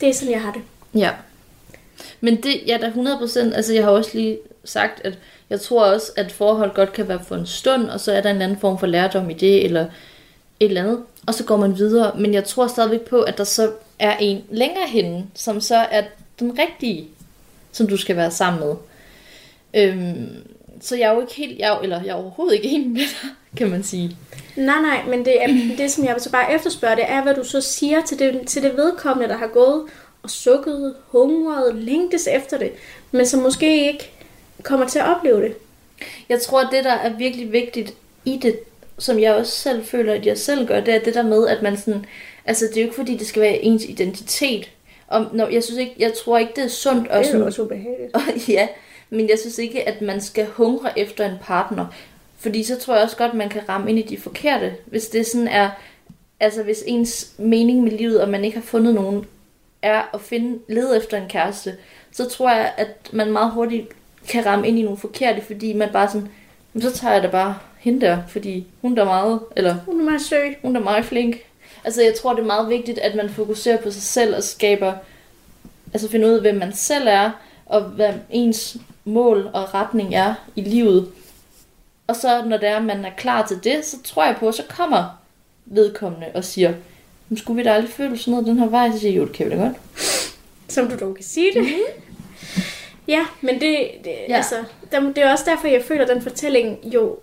[0.00, 0.62] Det er sådan, jeg har det.
[0.94, 1.10] Ja.
[2.20, 5.18] Men det, ja, der 100%, altså jeg har også lige sagt, at
[5.50, 8.30] jeg tror også, at forhold godt kan være for en stund, og så er der
[8.30, 9.86] en anden form for lærdom i det, eller
[10.60, 12.12] et eller andet, og så går man videre.
[12.18, 16.02] Men jeg tror stadigvæk på, at der så er en længere henne, som så er
[16.40, 17.08] den rigtige,
[17.72, 18.74] som du skal være sammen med.
[19.74, 20.28] Øhm,
[20.80, 23.30] så jeg er jo ikke helt, jeg eller jeg er overhovedet ikke enig med dig,
[23.56, 24.16] kan man sige.
[24.56, 25.46] Nej, nej, men det, er,
[25.78, 28.62] det som jeg så bare efterspørger, det er, hvad du så siger til det, til
[28.62, 29.82] det vedkommende, der har gået
[30.26, 32.72] og sukket, hungret, længtes efter det,
[33.10, 34.10] men som måske ikke
[34.62, 35.54] kommer til at opleve det.
[36.28, 38.58] Jeg tror, at det, der er virkelig vigtigt i det,
[38.98, 41.62] som jeg også selv føler, at jeg selv gør, det er det der med, at
[41.62, 42.04] man sådan...
[42.44, 44.70] Altså, det er jo ikke fordi, det skal være ens identitet.
[45.08, 47.08] Og når, jeg synes ikke, jeg tror ikke, det er sundt.
[47.08, 48.14] Og Det er sådan, jo også ubehageligt.
[48.14, 48.68] og, ja,
[49.10, 51.86] men jeg synes ikke, at man skal hungre efter en partner.
[52.38, 54.74] Fordi så tror jeg også godt, man kan ramme ind i de forkerte.
[54.86, 55.70] Hvis det sådan er...
[56.40, 59.26] Altså, hvis ens mening med livet, og man ikke har fundet nogen,
[59.86, 61.76] er at finde, lede efter en kæreste,
[62.12, 63.88] så tror jeg, at man meget hurtigt
[64.28, 66.28] kan ramme ind i nogle forkerte, fordi man bare sådan,
[66.74, 70.00] "Jamen, så tager jeg da bare hende der, fordi hun der er meget, eller Hun
[70.00, 70.56] er meget søg.
[70.62, 71.36] hun er meget flink.
[71.84, 74.92] Altså, jeg tror, det er meget vigtigt, at man fokuserer på sig selv og skaber,
[75.92, 77.30] altså finder ud af, hvem man selv er,
[77.66, 81.08] og hvad ens mål og retning er i livet.
[82.06, 84.48] Og så når det er, at man er klar til det, så tror jeg på,
[84.48, 85.18] at så kommer
[85.66, 86.72] vedkommende og siger,
[87.28, 88.90] "Men skulle vi da aldrig føle sådan noget den her vej?
[88.92, 89.72] Så siger jeg, jo, det kan vi da godt.
[90.68, 91.62] Som du dog kan sige det.
[91.62, 92.02] Mm-hmm.
[93.08, 94.36] Ja, men det, det, ja.
[94.36, 94.54] Altså,
[94.92, 97.16] der, det er også derfor, jeg føler, at den fortælling jo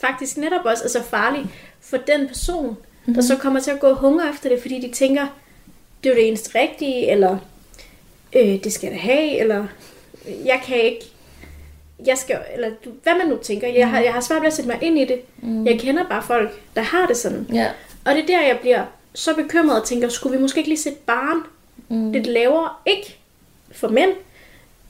[0.00, 1.46] faktisk netop også er så farlig
[1.80, 3.14] for den person, mm-hmm.
[3.14, 5.26] der så kommer til at gå og hungre efter det, fordi de tænker,
[6.04, 7.38] det er det eneste rigtige, eller
[8.36, 9.66] øh, det skal jeg da have, eller
[10.44, 11.04] jeg kan ikke,
[12.06, 13.68] jeg skal, eller du- hvad man nu tænker.
[13.68, 15.20] Jeg har, jeg har svært ved at sætte mig ind i det.
[15.42, 15.66] Mm.
[15.66, 17.46] Jeg kender bare folk, der har det sådan.
[17.52, 17.66] Ja.
[18.04, 18.84] Og det er der, jeg bliver
[19.14, 21.42] så bekymret og tænker, skulle vi måske ikke lige sætte barn
[21.88, 22.12] mm.
[22.12, 22.70] lidt lavere?
[22.86, 23.18] Ikke
[23.72, 24.10] for mænd,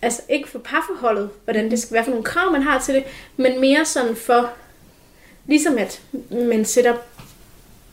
[0.03, 3.05] altså ikke for parforholdet, hvordan det skal være for nogle krav, man har til det,
[3.37, 4.51] men mere sådan for,
[5.47, 6.97] ligesom at man sætter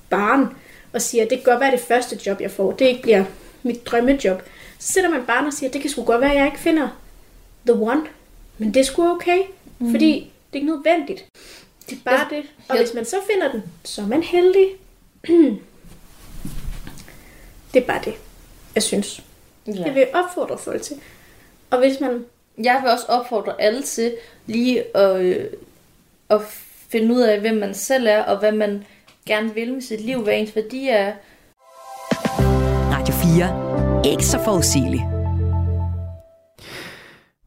[0.10, 0.56] barn
[0.94, 3.24] og siger, det kan godt være det første job, jeg får, det ikke bliver
[3.64, 4.42] mit drømmejob.
[4.80, 6.88] Så sætter man barn og siger, det kan sgu godt være, at jeg ikke finder
[7.66, 8.02] the one,
[8.58, 9.40] men det er sgu okay,
[9.80, 9.92] mm.
[9.92, 10.10] fordi
[10.54, 11.26] det er ikke nødvendigt.
[11.90, 12.44] Det er bare Jeg- det.
[12.70, 14.68] Og jeg- hvis man så finder den, så er man heldig.
[17.74, 18.14] det er bare det,
[18.76, 19.24] jeg synes.
[19.68, 19.84] ja.
[19.86, 20.96] Jeg vil opfordre folk til.
[21.72, 22.26] Og hvis man...
[22.64, 24.16] Jeg vil også opfordre alle til
[24.46, 25.46] lige at, øh,
[26.30, 26.42] at
[26.90, 28.84] finde ud af, hvem man selv er, og hvad man
[29.26, 31.14] gerne vil med sit liv, hvad ens værdi er.
[32.92, 34.12] Radio 4.
[34.12, 35.17] Ikke så forudsigeligt.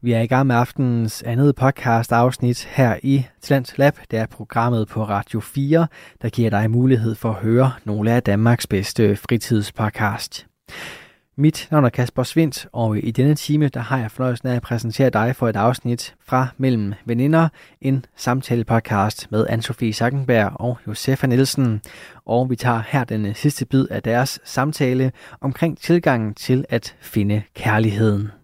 [0.03, 3.97] Vi er i gang med aftenens andet podcast afsnit her i Talent Lab.
[4.11, 5.87] Det er programmet på Radio 4,
[6.21, 10.47] der giver dig mulighed for at høre nogle af Danmarks bedste fritidspodcast.
[11.37, 14.61] Mit navn er Kasper Svindt, og i denne time der har jeg fornøjelsen af at
[14.61, 17.49] præsentere dig for et afsnit fra Mellem Veninder,
[17.81, 21.81] en samtale-podcast med Anne-Sophie Sackenberg og Josefa Nielsen.
[22.25, 27.41] Og vi tager her den sidste bid af deres samtale omkring tilgangen til at finde
[27.55, 28.40] kærligheden.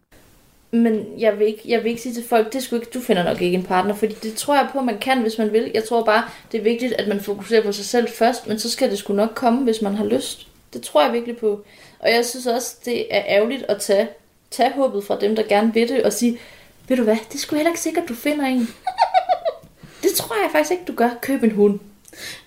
[0.71, 3.23] Men jeg vil, ikke, jeg vil ikke sige til folk, det skulle ikke, du finder
[3.23, 5.71] nok ikke en partner, fordi det tror jeg på, man kan, hvis man vil.
[5.73, 8.71] Jeg tror bare, det er vigtigt, at man fokuserer på sig selv først, men så
[8.71, 10.47] skal det sgu nok komme, hvis man har lyst.
[10.73, 11.65] Det tror jeg virkelig på.
[11.99, 14.07] Og jeg synes også, det er ærgerligt at tage,
[14.51, 16.39] tage håbet fra dem, der gerne vil det, og sige,
[16.87, 18.59] ved du hvad, det sgu heller ikke sikkert, du finder en.
[20.03, 21.09] det tror jeg faktisk ikke, du gør.
[21.21, 21.79] Køb en hund.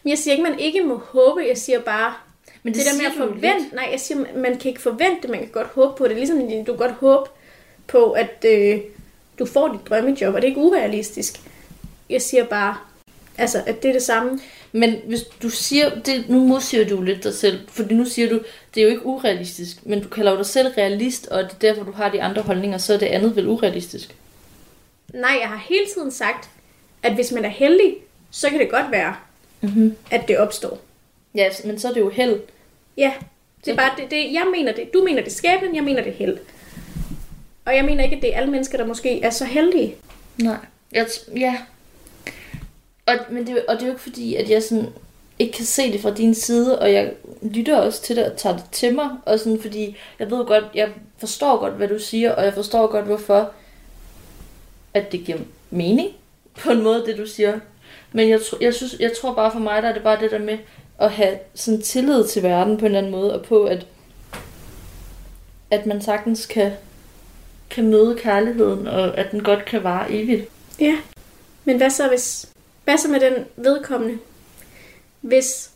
[0.03, 1.41] Men jeg siger ikke, man ikke må håbe.
[1.49, 2.15] Jeg siger bare,
[2.63, 3.75] Men det, det der med at forvente...
[3.75, 5.29] Nej, jeg siger, man- kan ikke forvente.
[5.29, 6.17] Man kan godt håbe på det.
[6.17, 7.31] Ligesom du kan godt håbe
[7.91, 8.81] på, at øh,
[9.39, 11.41] du får dit drømmejob, og det er ikke urealistisk.
[12.11, 12.77] Jeg siger bare,
[13.39, 14.41] altså, at det er det samme.
[14.73, 18.41] Men hvis du siger, det, nu modsiger du lidt dig selv, fordi nu siger du,
[18.75, 21.57] det er jo ikke urealistisk, men du kalder jo dig selv realist, og det er
[21.59, 24.15] derfor, du har de andre holdninger, så er det andet vel urealistisk.
[25.15, 26.51] Nej, jeg har hele tiden sagt,
[27.03, 27.95] at hvis man er heldig,
[28.31, 29.15] så kan det godt være,
[29.63, 29.97] Mm-hmm.
[30.11, 30.79] at det opstår.
[31.35, 32.41] Ja, men så er det jo held.
[32.97, 33.13] Ja,
[33.65, 34.95] det er bare det, det, jeg mener det.
[34.95, 36.39] Du mener det skæbnen, jeg mener det held.
[37.65, 39.95] Og jeg mener ikke, at det er alle mennesker, der måske er så heldige.
[40.39, 40.57] Nej.
[40.93, 41.57] Jeg, t- ja.
[43.07, 44.87] Og, men det, og det er jo ikke fordi, at jeg sådan
[45.39, 48.57] ikke kan se det fra din side, og jeg lytter også til det og tager
[48.57, 50.89] det til mig, og sådan, fordi jeg ved godt, jeg
[51.19, 53.51] forstår godt, hvad du siger, og jeg forstår godt, hvorfor
[54.95, 55.39] at det giver
[55.71, 56.09] mening
[56.59, 57.59] på en måde, det du siger.
[58.13, 60.31] Men jeg, tr- jeg, synes, jeg tror bare for mig, der er det bare det
[60.31, 60.59] der med
[60.99, 63.87] at have sådan tillid til verden på en eller anden måde, og på, at,
[65.71, 66.73] at man sagtens kan,
[67.71, 70.49] kan møde kærligheden, og at den godt kan vare evigt.
[70.81, 70.99] Ja.
[71.65, 72.49] Men hvad så, hvis,
[72.85, 74.19] hvad så med den vedkommende?
[75.21, 75.71] Hvis,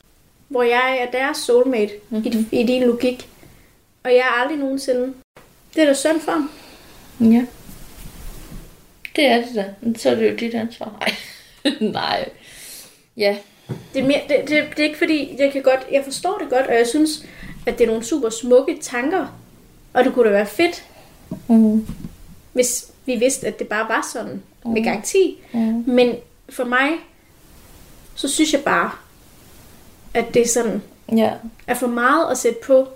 [0.48, 2.48] hvor jeg er deres soulmate mm-hmm.
[2.52, 3.28] i, i din logik,
[4.04, 5.14] og jeg er aldrig nogensinde,
[5.74, 6.50] det er da synd for ham.
[7.20, 7.46] Ja.
[9.16, 9.74] Det er det da.
[9.80, 10.98] Men så er det jo dit ansvar.
[11.64, 11.80] Nej.
[11.80, 12.28] Nej.
[13.16, 13.36] Ja.
[13.94, 16.50] Det er, mere, det, det, det er ikke fordi, jeg kan godt, jeg forstår det
[16.50, 17.26] godt, og jeg synes,
[17.66, 19.40] at det er nogle super smukke tanker,
[19.92, 20.84] og det kunne da være fedt,
[21.48, 21.86] Mm.
[22.52, 25.38] hvis vi vidste, at det bare var sådan, med garanti.
[25.52, 25.84] Mm.
[25.86, 26.14] Men
[26.48, 26.90] for mig,
[28.14, 28.90] så synes jeg bare,
[30.14, 30.82] at det er sådan,
[31.16, 31.32] Ja.
[31.66, 32.88] er for meget at sætte på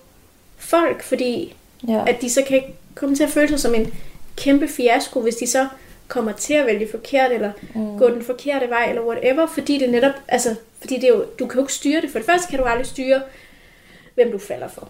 [0.56, 1.54] folk, fordi
[1.88, 2.04] Ja.
[2.06, 2.62] at de så kan
[2.94, 3.94] komme til at føle sig som en
[4.36, 5.68] kæmpe fiasko, hvis de så
[6.08, 7.98] kommer til at vælge forkert, eller mm.
[7.98, 11.46] gå den forkerte vej, eller whatever, fordi det netop, altså, fordi det er jo, du
[11.46, 12.10] kan jo ikke styre det.
[12.10, 13.22] For det første kan du aldrig styre,
[14.14, 14.88] hvem du falder for.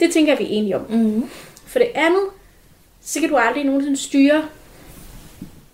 [0.00, 0.86] Det tænker vi enige om.
[0.88, 1.28] Mm.
[1.66, 2.22] For det andet,
[3.04, 4.48] så kan du aldrig nogensinde styre,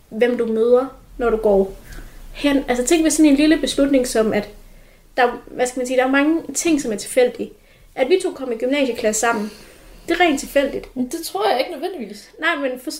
[0.09, 0.87] hvem du møder,
[1.18, 1.76] når du går
[2.33, 2.64] hen.
[2.68, 4.49] Altså tænk ved sådan en lille beslutning som, at
[5.16, 7.51] der, hvad skal man sige, der er mange ting, som er tilfældige.
[7.95, 9.51] At vi to kom i gymnasieklasse sammen,
[10.09, 10.89] det er rent tilfældigt.
[10.95, 12.31] Det tror jeg ikke nødvendigvis.
[12.41, 12.91] Nej, men for,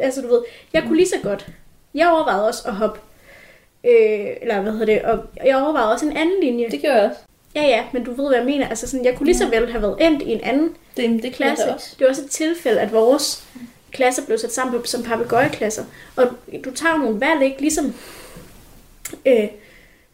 [0.00, 1.46] altså du ved, jeg kunne lige så godt.
[1.94, 3.00] Jeg overvejede også at hoppe,
[3.84, 6.70] øh, eller hvad hedder det, og jeg overvejede også en anden linje.
[6.70, 7.20] Det gør jeg også.
[7.54, 8.68] Ja, ja, men du ved, hvad jeg mener.
[8.68, 11.34] Altså sådan, jeg kunne lige så vel have været endt i en anden Det, det
[11.34, 11.64] klasse.
[11.64, 11.94] Det også.
[11.98, 13.44] Det var også et tilfælde, at vores
[13.92, 15.84] klasser blev sat sammen på, som papegøjeklasser.
[16.16, 16.26] Og
[16.64, 17.60] du tager nogle valg, ikke?
[17.60, 17.94] Ligesom
[19.26, 19.48] øh,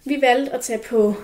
[0.05, 1.15] vi valgte at tage på,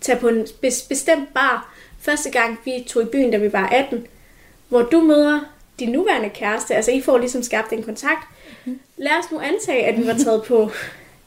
[0.00, 1.74] tage på en bes- bestemt bar.
[2.00, 4.06] Første gang vi tog i byen, da vi var 18.
[4.68, 5.40] Hvor du møder
[5.78, 6.74] din nuværende kæreste.
[6.74, 8.26] Altså I får ligesom skabt en kontakt.
[8.96, 10.70] Lad os nu antage, at vi var taget på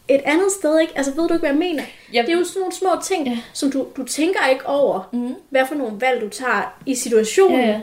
[0.10, 0.94] et andet sted, ikke?
[0.98, 1.84] Altså ved du ikke, hvad jeg mener?
[2.14, 2.22] Ja.
[2.22, 3.38] Det er jo sådan nogle små ting, Ja.
[3.54, 5.36] som du, du tænker ikke over, Mhm.
[5.50, 7.60] hvad for nogle valg du tager i situationen.
[7.60, 7.80] Ja, ja.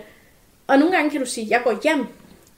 [0.66, 1.98] Og nogle gange kan du sige, jeg går hjem.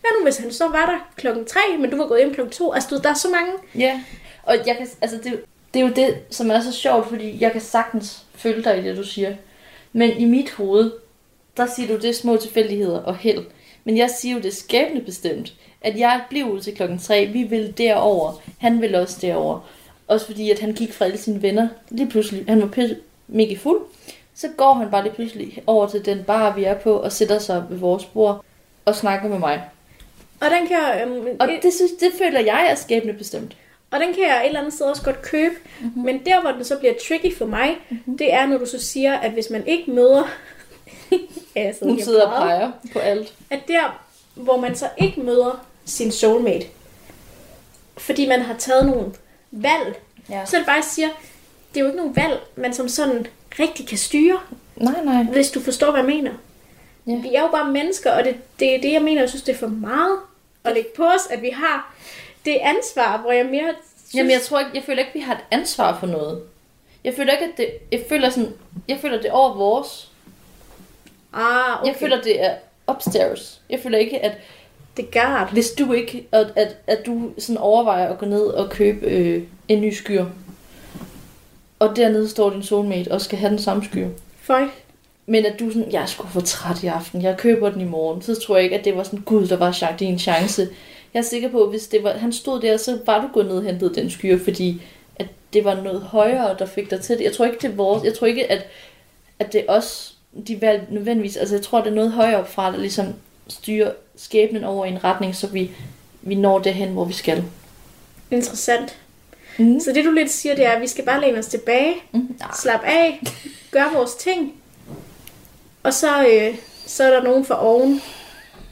[0.00, 2.52] Hvad nu, hvis han så var der klokken 3, men du var gået hjem klokken
[2.52, 2.72] 2?
[2.72, 3.52] Altså, du, der er så mange...
[3.78, 4.00] Ja,
[4.42, 5.40] og jeg kan, altså det,
[5.74, 8.82] det er jo det, som er så sjovt, fordi jeg kan sagtens følge dig i
[8.82, 9.34] det, du siger.
[9.92, 10.90] Men i mit hoved,
[11.56, 13.44] der siger du, det er små tilfældigheder og held.
[13.86, 17.26] Men jeg siger jo, det er skæbne bestemt, at jeg blev ud til klokken 3,
[17.26, 19.60] vi vil derover, han vil også derover.
[20.08, 21.68] Også fordi, at han gik fra alle sine venner.
[21.90, 22.96] Lige pludselig, han var pisse,
[23.28, 23.80] mega fuld.
[24.34, 27.38] Så går han bare lige pludselig over til den bar, vi er på, og sætter
[27.38, 28.44] sig ved vores bord
[28.84, 29.62] og snakker med mig.
[30.40, 33.56] Og den kan jeg, øhm, Og det, synes, det føler jeg er skæbne bestemt.
[33.90, 35.54] Og den kan jeg et eller andet sted også godt købe.
[35.54, 35.88] Mhm.
[35.88, 36.04] Mm-hmm.
[36.04, 38.18] Men der, hvor den så bliver tricky for mig, mm-hmm.
[38.18, 40.30] det er, når du så siger, at hvis man ikke møder...
[41.56, 42.70] ja, sidder Hun sidder og peger.
[42.92, 43.34] på alt.
[43.50, 44.00] At der,
[44.34, 46.66] hvor man så ikke møder sin soulmate,
[47.98, 49.12] fordi man har taget nogle
[49.50, 50.44] valg, Ja.
[50.46, 51.08] så det bare, siger,
[51.74, 53.26] det er jo ikke nogle valg, man som sådan
[53.58, 54.40] rigtig kan styre,
[54.76, 55.22] Nej, nej.
[55.22, 56.30] hvis du forstår, hvad jeg mener.
[57.06, 57.14] Ja.
[57.14, 59.54] Vi er jo bare mennesker, og det, det er det, jeg mener, jeg synes, det
[59.54, 60.18] er for meget
[60.64, 61.94] at lægge på os, at vi har
[62.44, 65.34] det ansvar, hvor jeg mere synes, Jamen, jeg tror ikke, jeg føler ikke, vi har
[65.34, 66.42] et ansvar for noget.
[67.04, 68.52] Jeg føler ikke, at det, jeg føler sådan,
[68.88, 70.10] jeg føler, det er over vores.
[71.36, 71.88] Ah, okay.
[71.88, 72.54] Jeg føler, det er
[72.90, 73.60] upstairs.
[73.70, 74.38] Jeg føler ikke, at
[74.96, 78.70] det er hvis du ikke, at, at, at du sådan overvejer at gå ned og
[78.70, 80.24] købe øh, en ny skyr,
[81.78, 84.08] og dernede står din soulmate og skal have den samme skyr.
[84.40, 84.68] Føj.
[85.26, 87.84] Men at du sådan, jeg er sgu for træt i aften, jeg køber den i
[87.84, 88.22] morgen.
[88.22, 90.68] Så tror jeg ikke, at det var sådan, gud, der var din chance.
[91.14, 93.46] Jeg er sikker på, at hvis det var, han stod der, så var du gået
[93.46, 94.82] ned og hentet den skyr, fordi
[95.16, 97.24] at det var noget højere, der fik dig til det.
[97.24, 98.66] Jeg tror ikke, det er vores, jeg tror ikke, at,
[99.38, 100.15] at det er os,
[100.48, 103.06] de valg nødvendigvis, altså jeg tror, det er noget højere op fra, der ligesom
[103.48, 105.70] styrer skæbnen over i en retning, så vi,
[106.22, 107.44] vi når derhen, hvor vi skal.
[108.30, 108.98] Interessant.
[109.58, 109.80] Mm.
[109.80, 112.38] Så det du lidt siger, det er, at vi skal bare læne os tilbage, Mm.
[112.62, 113.20] slap af,
[113.70, 114.54] gøre vores ting,
[115.82, 116.54] og så, øh,
[116.86, 118.00] så er der nogen for oven,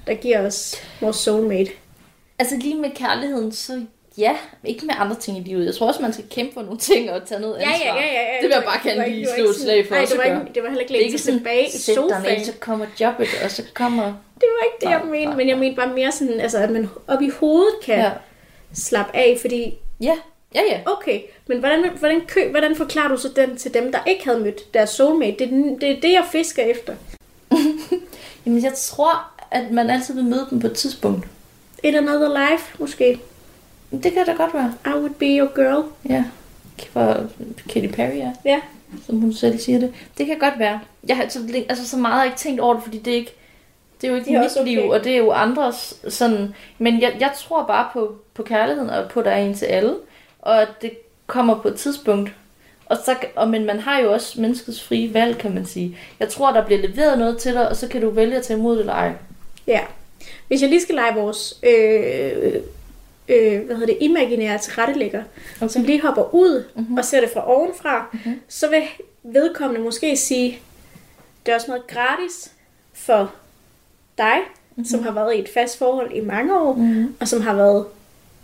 [0.06, 1.70] der giver os vores soulmate.
[2.38, 3.84] Altså lige med kærligheden, så
[4.18, 5.66] ja, ikke med andre ting i livet.
[5.66, 7.94] Jeg tror også, man skal kæmpe for nogle ting og tage noget ansvar.
[8.40, 10.36] Det vil jeg bare gerne ikke- lige slå et slag for Nej, det var, ikke,
[10.54, 12.38] det var heller ikke Det ikke sig sådan, tilbage i sæt dig sofaen.
[12.38, 14.04] ned, så kommer jobbet, og så kommer...
[14.40, 16.88] Det var ikke det, jeg mente, men jeg mente bare mere sådan, altså, at man
[17.08, 18.10] op i hovedet kan Ja, ja.
[18.74, 20.14] slappe af, fordi, ja,
[20.54, 20.60] ja.
[20.70, 20.80] ja.
[20.86, 24.40] okay, men hvordan, hvordan, kø, hvordan forklarer du så den til dem, der ikke havde
[24.40, 25.36] mødt deres soulmate?
[25.38, 26.94] Det, er det er det, jeg fisker efter.
[28.46, 31.26] Jamen, jeg tror, at man altid vil møde dem på et tidspunkt.
[31.82, 33.20] In another life, måske.
[34.02, 34.74] Det kan da godt være.
[34.86, 35.84] I would be your girl.
[36.08, 36.24] Ja.
[36.92, 37.26] For
[37.68, 38.32] Katy Perry, ja.
[38.44, 38.60] Ja.
[39.06, 39.92] Som hun selv siger det.
[40.18, 40.80] Det kan godt være.
[41.08, 41.38] Jeg har så,
[41.68, 43.34] altså, så meget har jeg ikke tænkt over det, fordi det er ikke...
[44.00, 44.68] Det er jo ikke Det er mit okay.
[44.68, 46.54] liv, og det er jo andres sådan...
[46.78, 49.66] Men jeg, jeg tror bare på, på kærligheden, og på, at der er en til
[49.66, 49.94] alle.
[50.42, 50.92] Og at det
[51.26, 52.32] kommer på et tidspunkt.
[52.86, 55.98] Og så, og, men man har jo også menneskets frie valg, kan man sige.
[56.20, 58.58] Jeg tror, der bliver leveret noget til dig, og så kan du vælge at tage
[58.58, 59.12] imod det eller ej.
[59.66, 59.80] Ja.
[60.48, 62.54] Hvis jeg lige skal lege vores øh,
[63.28, 65.22] øh, hvad hedder det, imaginære tilrettelægger,
[65.56, 65.68] okay.
[65.68, 66.96] som lige hopper ud mm-hmm.
[66.98, 68.40] og ser det fra ovenfra, mm-hmm.
[68.48, 68.82] så vil
[69.22, 70.58] vedkommende måske sige,
[71.46, 72.52] det er også noget gratis
[72.92, 73.34] for
[74.18, 74.84] dig, mm-hmm.
[74.84, 77.14] som har været i et fast forhold i mange år, mm-hmm.
[77.20, 77.86] og som har været,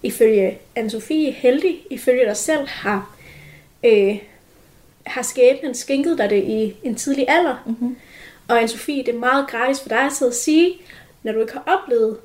[0.03, 3.17] ifølge Anne-Sophie, heldig, ifølge dig selv, har,
[3.85, 4.19] øh,
[5.07, 7.63] har skæbnen skænket dig det i en tidlig alder.
[7.67, 7.97] Mm-hmm.
[8.49, 10.75] Og Anne-Sophie, det er meget gratis for dig at sidde og sige,
[11.23, 12.17] når du ikke har oplevet,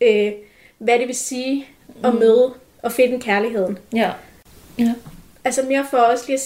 [0.00, 0.32] øh,
[0.80, 1.66] hvad det vil sige
[2.04, 3.78] at møde og finde kærligheden.
[3.94, 4.12] Ja.
[4.78, 4.94] Ja.
[5.44, 6.38] Altså mere for os lige,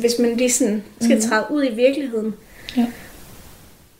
[0.00, 1.30] hvis man lige sådan skal mm-hmm.
[1.30, 2.34] træde ud i virkeligheden.
[2.76, 2.86] Ja.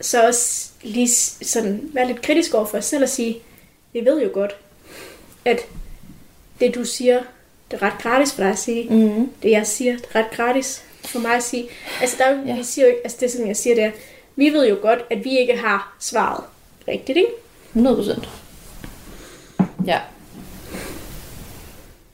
[0.01, 1.09] Så også lige
[1.43, 3.37] sådan være lidt kritisk over for os selv og sige,
[3.93, 4.57] vi ved jo godt,
[5.45, 5.61] at
[6.61, 7.23] det du siger,
[7.71, 8.89] det er ret gratis for dig at sige.
[8.91, 9.31] Mm.
[9.43, 11.69] Det jeg siger, det er ret gratis for mig at sige.
[12.01, 12.57] Altså, der er ja.
[12.57, 13.91] vi siger jo ikke, altså det som jeg siger, det er,
[14.37, 16.45] vi ved jo godt, at vi ikke har svaret
[16.89, 17.31] rigtigt, ikke?
[17.69, 18.29] 100 procent.
[19.87, 20.01] Ja.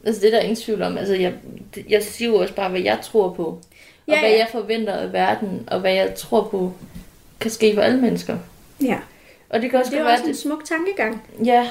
[0.05, 0.99] Altså det er der ingen tvivl om.
[0.99, 1.33] Altså jeg,
[1.75, 3.45] det- jeg siger jo også bare, hvad jeg tror på.
[3.45, 3.61] Og
[4.09, 4.39] Ja, hvad ja.
[4.39, 6.73] jeg forventer af verden, og hvad jeg tror på,
[7.41, 8.39] kan ske for alle mennesker.
[8.83, 8.99] Ja.
[9.51, 11.23] Og det kan også Det er jo være, også en at smuk tankegang.
[11.39, 11.69] det, ja,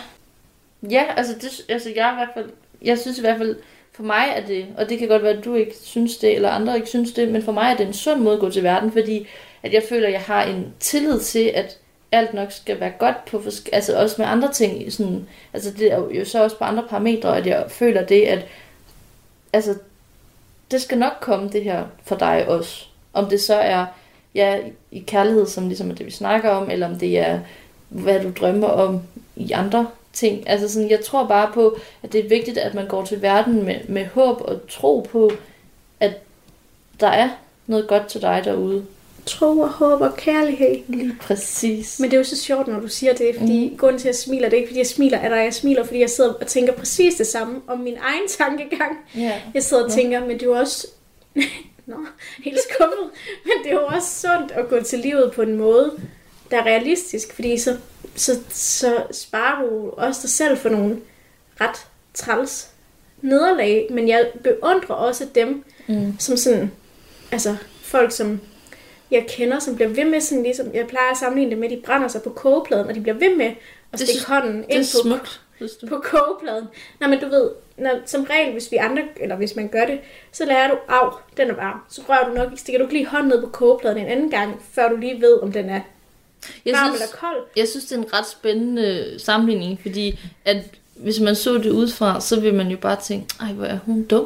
[0.89, 2.50] ja, altså, det, altså jeg i hvert fald,
[2.82, 3.56] jeg synes i hvert fald,
[3.91, 6.50] for mig er det, og det kan godt være, at du ikke synes det, eller
[6.50, 8.64] andre ikke synes det, men for mig er det en sund måde at gå til
[8.64, 9.28] verden, fordi
[9.64, 11.78] at jeg føler, at jeg har en tillid til, at
[12.12, 14.93] alt nok skal være godt på forsk- altså også med andre ting.
[14.93, 18.45] Sådan, altså det er jo så også på andre parametre, at jeg føler det, at
[19.53, 19.76] altså,
[20.72, 22.86] det skal nok komme det her for dig også.
[23.14, 23.86] Om det så er
[24.36, 24.60] ja,
[24.91, 27.39] i kærlighed, som ligesom er det, vi snakker om, eller om det er,
[27.89, 29.01] hvad du drømmer om
[29.36, 30.49] i andre ting.
[30.49, 33.66] Altså sådan, jeg tror bare på, at det er vigtigt, at man går til verden
[33.66, 35.32] med, med håb og tro på,
[35.99, 36.14] at
[36.99, 37.30] der er
[37.68, 38.86] noget godt til dig derude.
[39.26, 40.76] Tro og håb og kærlighed.
[40.88, 41.99] Lige præcis.
[41.99, 43.78] Men det er jo så sjovt, når du siger det, fordi mm.
[43.78, 45.99] grunden til, at jeg smiler, det er ikke, fordi jeg smiler, at jeg smiler, fordi
[45.99, 48.97] jeg sidder og tænker præcis det samme om min egen tankegang.
[49.15, 49.41] ja.
[49.53, 50.88] Jeg sidder og tænker, men det er jo også...
[51.86, 51.95] Nå,
[52.43, 53.09] helt skuffet.
[53.43, 55.91] Men det er jo også sundt at gå til livet på en måde,
[56.51, 57.78] der er realistisk, fordi så,
[58.15, 60.97] så, så sparer du også dig selv for nogle
[61.61, 62.67] ret træls
[63.22, 66.13] nederlag, men jeg beundrer også dem, Mm.
[66.20, 66.72] som sådan,
[67.32, 68.39] altså folk, som
[69.12, 71.78] jeg kender, som bliver ved med sådan ligesom, jeg plejer at sammenligne det med, at
[71.78, 73.51] de brænder sig på kogepladen, og de bliver ved med
[73.91, 75.41] at stikke hånden Det er ind på smukt,
[75.82, 75.88] du.
[75.88, 76.66] på kogepladen.
[76.99, 79.99] Nej, men du ved, når, som regel, hvis vi andre, eller hvis man gør det,
[80.32, 81.80] så lærer du, af, den er varm.
[81.89, 84.62] Så rører du nok, stikker du ikke lige hånden ned på kogepladen en anden gang,
[84.74, 85.82] før du lige ved, om den er
[86.66, 87.43] Jeg varm synes, eller kold.
[87.55, 90.57] jeg synes, det er en ret spændende sammenligning, fordi at
[90.95, 94.03] hvis man så det udefra, så vil man jo bare tænke, ej, hvor er hun
[94.03, 94.26] dum.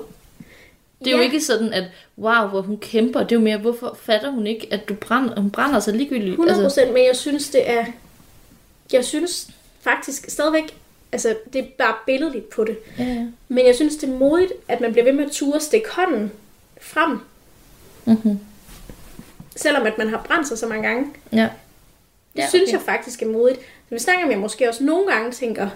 [1.05, 1.17] Det er ja.
[1.17, 1.83] jo ikke sådan, at
[2.17, 3.19] wow, hvor hun kæmper.
[3.19, 6.31] Det er jo mere, hvorfor fatter hun ikke, at du brænder, hun brænder sig ligegyldigt.
[6.31, 7.85] 100 procent, men jeg synes, det er...
[8.93, 9.47] Jeg synes
[9.81, 10.77] faktisk stadigvæk,
[11.11, 13.25] altså det er bare billedligt på det, ja, ja.
[13.47, 16.31] men jeg synes, det er modigt, at man bliver ved med at ture stikke hånden
[16.81, 17.19] frem,
[18.05, 18.39] Mm-hmm.
[19.55, 21.05] selvom at man har brændt sig så mange gange.
[21.33, 21.49] ja.
[22.33, 22.73] Det ja, synes okay.
[22.73, 23.59] jeg faktisk er modigt.
[23.59, 25.69] Så vi snakker om, jeg måske også nogle gange tænker,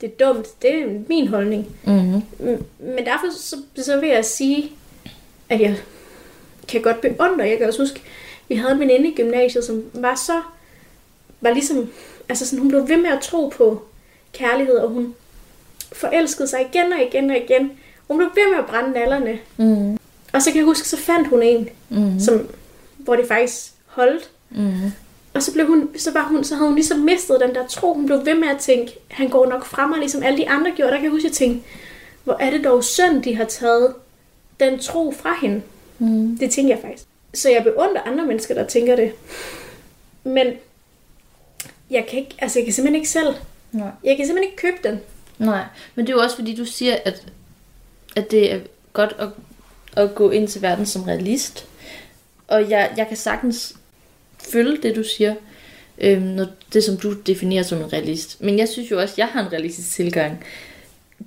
[0.00, 1.66] det er dumt, det er min holdning.
[1.84, 2.22] Mm-hmm.
[2.38, 4.72] Mm, Men derfor så, så vil jeg sige,
[5.48, 5.76] at jeg
[6.68, 7.44] kan godt beundre.
[7.48, 8.02] Jeg kan også huske,
[8.48, 10.40] vi havde en veninde i gymnasiet, som var så,
[11.40, 11.92] var ligesom,
[12.28, 13.82] altså sådan, hun blev ved med at tro på
[14.32, 15.14] kærlighed, og hun
[15.92, 17.72] forelskede sig igen og igen og igen.
[18.08, 19.38] Hun blev ved med at brænde nallerne.
[19.56, 19.98] Mm-hmm.
[20.32, 22.20] Og så kan jeg huske, så fandt hun en, Mm-hmm.
[22.20, 22.48] som,
[22.96, 24.30] hvor det faktisk holdt.
[24.50, 24.92] Mm-hmm.
[25.36, 27.94] Og så, blev hun, så, var hun, så havde hun ligesom mistet den der tro.
[27.94, 30.72] Hun blev ved med at tænke, han går nok frem, og ligesom alle de andre
[30.76, 30.90] gjorde.
[30.90, 31.68] Der kan jeg huske, at jeg tænkte,
[32.24, 33.94] hvor er det dog synd, de har taget
[34.60, 35.62] den tro fra hende.
[35.98, 36.38] Mm-hmm.
[36.38, 37.04] Det tænker jeg faktisk.
[37.34, 39.12] Så jeg beundrer andre mennesker, der tænker det.
[40.24, 40.46] Men
[41.90, 43.34] jeg kan, ikke, altså jeg kan simpelthen ikke selv.
[43.72, 43.90] Nej.
[44.04, 45.00] Jeg kan simpelthen ikke købe den.
[45.38, 45.64] Nej,
[45.94, 47.26] men det er jo også fordi, du siger, at,
[48.16, 48.60] at det er
[48.92, 49.28] godt at,
[50.04, 51.66] at gå ind til verden som realist.
[52.48, 53.76] Og jeg, jeg kan sagtens
[54.52, 55.34] følge det, du siger,
[55.98, 58.42] øhm, når det, som du definerer som en realist.
[58.42, 60.44] Men jeg synes jo også, at jeg har en realistisk tilgang.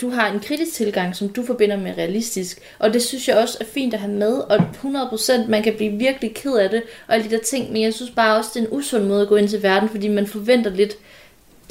[0.02, 2.60] Du har en kritisk tilgang, som du forbinder med realistisk.
[2.80, 4.34] Og det synes jeg også er fint at have med.
[4.34, 7.72] Og 100% man kan blive virkelig ked af det, og alle de der ting.
[7.72, 9.90] Men jeg synes bare også, det er en usund måde at gå ind til verden,
[9.90, 10.98] fordi man forventer lidt,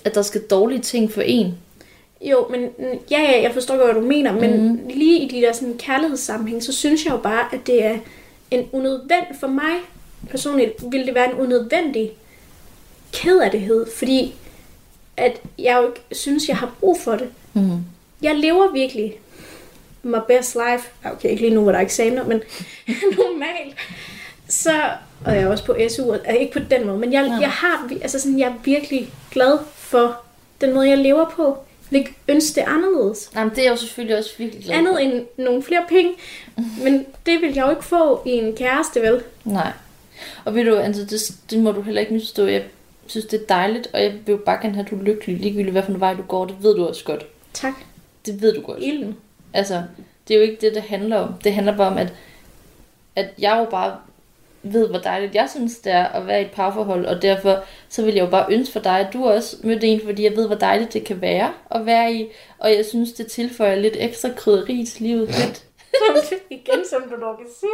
[0.05, 1.55] at der skal dårlige ting for en.
[2.20, 2.68] Jo, men
[3.11, 4.80] ja, ja, jeg forstår godt, hvad du mener, men mm.
[4.94, 7.99] lige i de der sådan kærlighedssammenhæng, så synes jeg jo bare, at det er
[8.51, 9.74] en unødvendig, for mig
[10.30, 12.12] personligt, vil det være en unødvendig
[13.12, 14.34] kederlighed, fordi
[15.16, 17.28] at jeg jo ikke synes, jeg har brug for det.
[17.54, 17.78] Mm.
[18.22, 19.18] Jeg lever virkelig
[20.02, 20.88] my best life.
[21.04, 22.42] Okay, ikke lige nu, hvor der er eksamener, men
[23.18, 23.76] normalt.
[24.48, 24.70] Så,
[25.24, 27.32] og jeg er også på SU, og er ikke på den måde, men jeg, Ja.
[27.40, 30.20] jeg, har, altså sådan, jeg er virkelig glad for
[30.60, 31.44] den måde, jeg lever på.
[31.46, 33.30] Jeg vil ikke ønske det anderledes.
[33.34, 34.98] Jamen, det er jeg jo selvfølgelig også virkelig glad Andet for.
[34.98, 36.12] end nogle flere penge,
[36.84, 39.22] men det vil jeg jo ikke få i en kæreste, vel?
[39.44, 39.72] Nej.
[40.44, 42.46] Og ved du, altså, det, det må du heller ikke misforstå.
[42.46, 42.64] Jeg
[43.06, 45.38] synes, det er dejligt, og jeg vil jo bare gerne have, at du er lykkelig,
[45.38, 46.44] ligegyldigt hvad for en vej du går.
[46.46, 47.26] Det ved du også godt.
[47.52, 47.74] Tak.
[48.26, 48.78] Det ved du godt.
[48.82, 49.16] Ilden.
[49.52, 49.82] Altså,
[50.28, 51.34] det er jo ikke det, det handler om.
[51.44, 52.12] Det handler bare om, at,
[53.16, 53.96] at jeg jo bare
[54.62, 58.04] ved, hvor dejligt jeg synes, det er at være i et parforhold, og derfor så
[58.04, 60.46] vil jeg jo bare ønske for dig, at du også mødte en, fordi jeg ved,
[60.46, 62.26] hvor dejligt det kan være at være i,
[62.58, 65.28] og jeg synes, det tilføjer lidt ekstra krydderi til livet.
[65.38, 65.64] Lidt.
[66.50, 67.70] Igen, som du nok kan sige.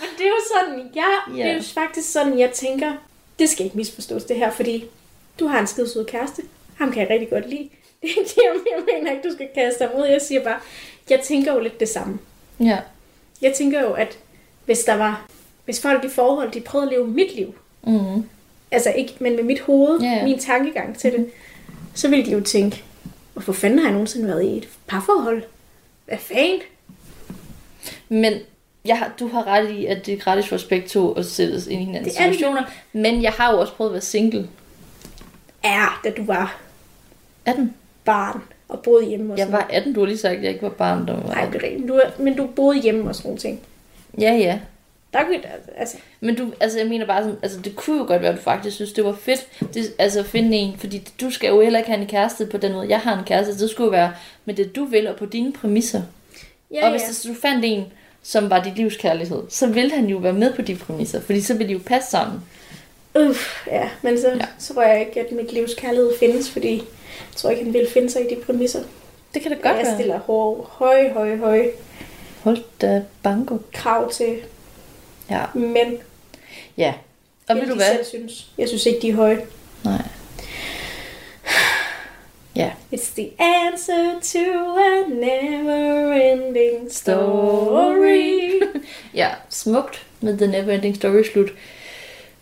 [0.00, 1.42] Men det er jo sådan, jeg, Ja.
[1.42, 2.92] det er jo faktisk sådan, jeg tænker,
[3.38, 4.84] det skal ikke misforstås det her, fordi
[5.40, 6.42] du har en skidsød kæreste.
[6.78, 7.68] Ham kan jeg rigtig godt lide.
[8.02, 8.36] Det er det,
[8.76, 10.06] jeg mener ikke, du skal kaste ham ud.
[10.06, 10.60] Jeg siger bare,
[11.10, 12.18] jeg tænker jo lidt det samme.
[12.60, 12.78] Ja.
[13.42, 14.18] Jeg tænker jo, at
[14.64, 15.26] hvis der var,
[15.64, 17.54] hvis folk i forhold, de prøvede at leve mit liv,
[17.86, 18.22] Mm.
[18.70, 20.24] altså ikke, men med mit hoved, ja.
[20.24, 21.30] min tankegang til det,
[21.94, 22.84] så ville de jo tænke,
[23.32, 25.42] hvorfor fanden har jeg nogensinde været i et parforhold?
[26.06, 26.60] Hvad fanden?
[28.08, 28.32] Men
[28.84, 31.26] jeg har, du har ret i, at det er gratis for os begge to at
[31.26, 32.34] sætte os ind i hinandens Det er det.
[32.34, 32.62] situationer.
[32.92, 34.48] Men jeg har jo også prøvet at være single.
[35.64, 36.60] Ja, da du var
[37.46, 37.74] 18.
[38.04, 40.50] barn og boede hjemme og Jeg sådan var 18, du har lige sagt, at jeg
[40.50, 41.06] ikke var barn.
[41.06, 41.88] Der var Nej, det er rigtigt.
[41.88, 43.60] Du er, men du boede hjemme og sådan nogle ting.
[44.20, 44.58] Ja, ja.
[45.12, 45.40] Der kunne,
[45.76, 48.36] altså, Men du, altså jeg mener bare sådan, altså det kunne jo godt være, at
[48.38, 51.60] du faktisk synes, det var fedt, det, altså at finde en, fordi du skal jo
[51.60, 53.90] heller ikke have en kæreste på den måde, jeg har en kæreste, det skulle jo
[53.90, 54.12] være
[54.44, 56.02] med det du vil, og på dine præmisser.
[56.70, 57.28] ja, og hvis ja.
[57.30, 57.84] du fandt en,
[58.26, 61.40] som var dit livs kærlighed, så ville han jo være med på de præmisser, fordi
[61.40, 62.40] så ville de jo passe sammen.
[63.28, 64.46] Uff, ja, men så, Ja.
[64.60, 68.10] tror jeg ikke, at mit livs kærlighed findes, fordi jeg tror ikke, han vil finde
[68.10, 68.80] sig i de præmisser.
[69.34, 69.94] Det kan da godt jeg være.
[69.96, 71.70] stiller hår, høje, høje, høje
[72.42, 73.58] Hold da banko.
[73.72, 74.36] krav til
[75.30, 75.98] Ja, mænd.
[76.76, 76.94] ja.
[77.48, 77.86] Og end du hvad?
[77.94, 78.46] Selv synes.
[78.58, 79.46] Jeg synes ikke, de er høje.
[82.56, 82.70] Ja.
[82.92, 88.62] It's the answer to a never-ending story.
[89.14, 91.50] Ja, smukt med The Neverending Story slut.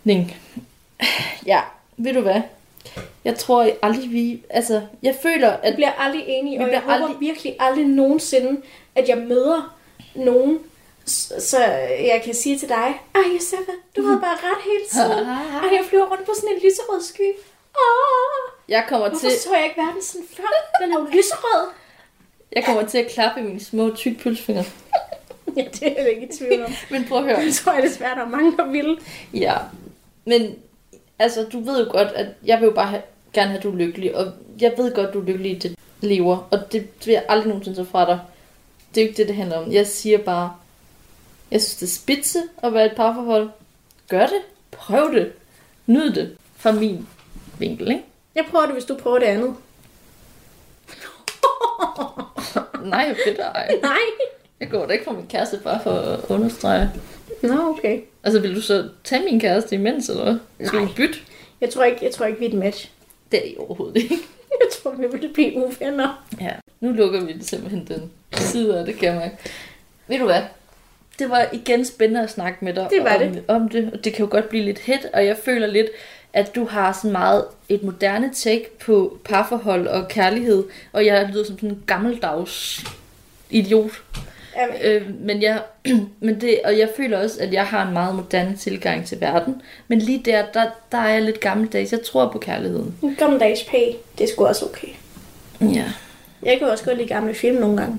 [0.04, 0.36] Ning.
[1.46, 1.60] Ja,
[1.96, 2.40] ved du hvad?
[3.24, 4.42] Jeg tror aldrig vi...
[4.50, 5.74] Altså, jeg føler, at...
[5.74, 8.62] bliver aldrig enig, Vi og jeg håber aldrig- virkelig aldrig nogensinde,
[8.94, 9.76] at jeg møder
[10.14, 10.58] nogen,
[11.38, 11.58] så
[11.88, 15.26] jeg kan sige til dig, ej Josefa, du havde bare ret hele tiden.
[15.28, 17.32] Ej, jeg flyver rundt på sådan en lyserød sky.
[18.68, 20.42] Jeg kommer hvorfor til, så jeg ikke verden sådan før?
[20.82, 21.68] Den er jo lyserød.
[22.52, 24.64] jeg kommer til at klappe i mine små tyk pølsefingre.
[25.56, 26.72] Ja, det er jeg ikke i tvivl om.
[26.90, 27.46] Men prøv at høre.
[27.46, 28.98] Det tror jeg desværre, der er mange, der vil.
[29.34, 29.56] Ja,
[30.24, 30.56] men
[31.18, 33.02] altså, du ved jo godt, at jeg vil jo bare have,
[33.32, 35.78] gerne have, at du er lykkelig, og jeg ved godt, du er lykkelig i det
[36.00, 38.20] lever, og det vil jeg aldrig nogensinde tage fra dig.
[38.94, 39.72] Det er jo ikke det, det handler om.
[39.72, 40.52] Jeg siger bare,
[41.50, 43.50] jeg synes, det er spidse at være et parforhold.
[44.08, 44.42] Gør det.
[44.70, 45.32] Prøv det.
[45.86, 46.36] Nyd det.
[46.56, 47.08] Fra min
[47.62, 48.02] vinkel, ikke?
[48.34, 49.54] Jeg prøver det, hvis du prøver det andet.
[52.92, 53.70] Nej, jeg fedt ej.
[53.82, 53.98] Nej.
[54.60, 56.90] Jeg går da ikke fra min kæreste bare for at understrege.
[57.42, 58.00] Nå, okay.
[58.24, 60.66] Altså, vil du så tage min kæreste imens, eller hvad?
[60.66, 60.88] Skal Nej.
[60.96, 61.18] bytte?
[61.60, 62.90] Jeg tror ikke, jeg tror ikke vi er et match.
[63.32, 64.14] Det er I overhovedet ikke.
[64.60, 66.24] Jeg tror, vi vil blive uvenner.
[66.40, 66.50] Ja,
[66.80, 69.36] nu lukker vi det simpelthen den side af det, kan jeg mærke.
[70.08, 70.42] Ved du hvad?
[71.18, 73.44] Det var igen spændende at snakke med dig Det var om, det.
[73.48, 75.86] om det, og det kan jo godt blive lidt hit, og jeg føler lidt,
[76.32, 81.44] at du har sådan meget et moderne take på parforhold og kærlighed, og jeg lyder
[81.44, 82.84] som sådan en gammeldags
[83.50, 83.90] idiot.
[84.56, 85.62] Jamen, Øh, men jeg,
[86.20, 89.62] men det, og jeg føler også, at jeg har en meget moderne tilgang til verden.
[89.88, 91.92] Men lige der, der, der er jeg lidt gammeldags.
[91.92, 92.94] Jeg tror på kærligheden.
[93.02, 93.78] en gammeldags pæ,
[94.18, 94.88] det er sgu også okay.
[95.60, 95.84] Ja,
[96.42, 97.98] Jeg kan også godt lide gamle film nogle gange.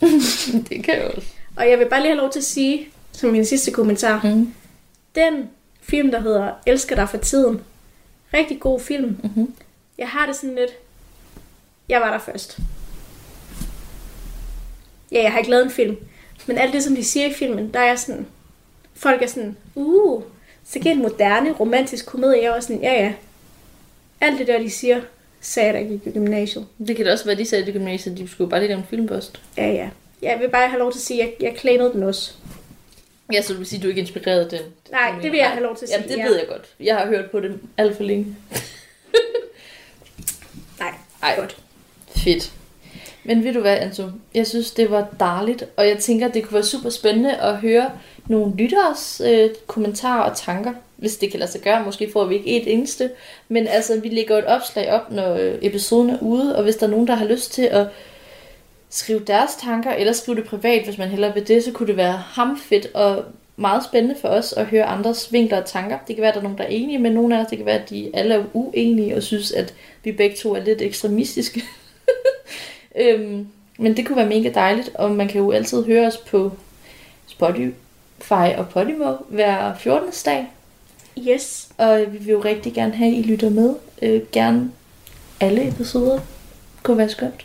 [0.68, 1.28] det kan jeg også.
[1.56, 4.54] Og jeg vil bare lige have lov til at sige, som min sidste kommentar, Mm.
[5.14, 5.34] den
[5.88, 7.60] film, der hedder Elsker dig for tiden,
[8.34, 9.18] rigtig god film.
[9.22, 9.54] Mhm.
[9.98, 10.70] Jeg har det sådan lidt,
[11.88, 12.58] jeg var der først.
[15.12, 15.96] Ja, jeg har ikke lavet en film,
[16.46, 18.26] men alt det, som de siger i filmen, der er sådan,
[18.94, 20.22] folk er sådan, uh,
[20.64, 23.12] så giver en moderne, romantisk komedie, jeg var sådan, ja ja.
[24.20, 25.00] Alt det der, de siger,
[25.40, 26.66] sagde jeg da ikke i gymnasiet.
[26.88, 28.86] Det kan da også være, de sagde i gymnasiet, de skulle bare lige lave en
[28.90, 29.40] film først.
[29.56, 29.88] Ja, ja.
[30.22, 32.34] Jeg vil bare have lov til at sige, at jeg, jeg klænede den også.
[33.32, 34.60] Ja, så du vil sige, at du ikke er inspireret af den?
[34.90, 36.02] Nej, det vil jeg have lov til at sige.
[36.02, 36.24] Ja, det ja.
[36.24, 36.74] ved jeg godt.
[36.80, 38.26] Jeg har hørt på det alt for længe.
[40.80, 41.56] Nej, Ej, godt.
[42.16, 42.52] fedt.
[43.24, 44.02] Men ved du hvad, Anto?
[44.34, 47.90] Jeg synes, det var dejligt, og jeg tænker, det kunne være super spændende at høre
[48.26, 51.84] nogle lytteres øh, kommentarer og tanker, hvis det kan lade sig gøre.
[51.84, 53.10] Måske får vi ikke et eneste,
[53.48, 56.86] men altså, vi lægger et opslag op, når øh, episoden er ude, og hvis der
[56.86, 57.86] er nogen, der har lyst til at
[58.94, 61.96] skrive deres tanker, eller skrive det privat, hvis man hellere vil det, så kunne det
[61.96, 63.24] være hamfedt og
[63.56, 65.98] meget spændende for os at høre andres vinkler og tanker.
[66.08, 67.46] Det kan være, at der er nogen, der er enige med nogle af os.
[67.46, 69.74] Det kan være, at de alle er uenige og synes, at
[70.04, 71.62] vi begge to er lidt ekstremistiske.
[73.00, 73.46] øhm,
[73.78, 76.52] men det kunne være mega dejligt, og man kan jo altid høre os på
[77.26, 80.10] Spotify og Podimo hver 14.
[80.24, 80.46] dag.
[81.28, 81.68] Yes.
[81.78, 83.74] Og vi vil jo rigtig gerne have, at I lytter med.
[84.02, 84.70] Øh, gerne
[85.40, 86.14] alle episoder.
[86.14, 87.44] Det kunne være skønt.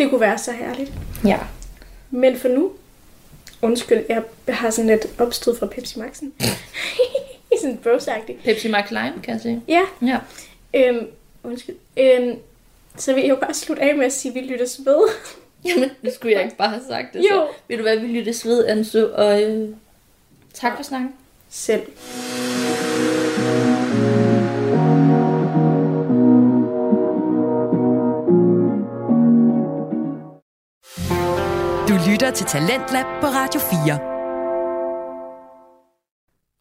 [0.00, 0.92] Det kunne være så herligt.
[1.24, 1.38] Ja.
[2.10, 2.72] Men for nu,
[3.62, 6.32] undskyld, jeg har sådan lidt opstød fra Pepsi Maxen.
[7.60, 8.42] sådan brosagtigt.
[8.44, 9.62] Pepsi Max Lime, kan jeg sige.
[9.68, 10.18] Ja, Ja.
[10.74, 11.06] øhm,
[11.42, 11.76] undskyld.
[11.96, 12.36] Øhm,
[12.96, 15.00] så vil jeg jo bare slutte af med at sige, at vi lyttes ved.
[15.64, 17.18] Jamen, det skulle jeg ikke bare have sagt det.
[17.20, 17.28] Jo.
[17.28, 17.46] Så.
[17.68, 19.68] Ved du hvad, vi lyttes ved, Anso, og øh,
[20.54, 21.12] tak for snakken.
[21.50, 21.82] Selv.
[32.20, 33.98] Lytter til Talentlab på Radio 4.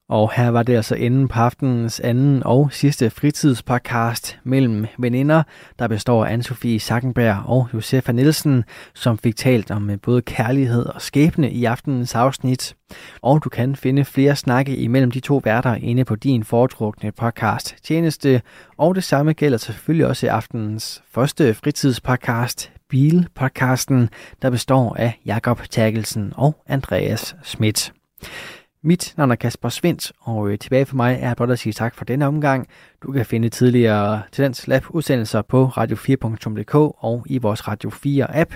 [0.09, 5.43] Og her var det altså enden på aftenens anden og sidste fritidspodcast mellem veninder,
[5.79, 10.85] der består af Anne-Sophie Sackenberg og Josefa Nielsen, som fik talt om øh, både kærlighed
[10.85, 12.75] og skæbne i aftenens afsnit.
[13.21, 17.75] Og du kan finde flere snakke imellem de to værter inde på din foretrukne podcast
[17.83, 18.41] tjeneste,
[18.77, 24.09] og det samme gælder selvfølgelig også i aftenens første fritidspodcast, Bilpodcasten,
[24.41, 27.93] der består af Jakob Terkelsen og Andreas Schmidt.
[28.83, 31.95] Mit navn er Kasper Svendt, og øh, tilbage for mig er blot at sige tak
[31.95, 32.67] for denne omgang.
[33.03, 38.53] Du kan finde tidligere Tendens Lab udsendelser på radio4.dk og i vores Radio 4 app.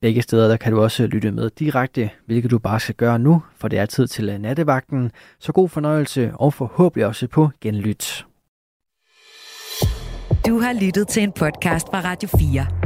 [0.00, 3.42] Begge steder der kan du også lytte med direkte, hvilket du bare skal gøre nu,
[3.56, 5.10] for det er tid til øh, nattevagten.
[5.40, 8.26] Så god fornøjelse og forhåbentlig også på genlyt.
[10.46, 12.85] Du har lyttet til en podcast fra Radio 4.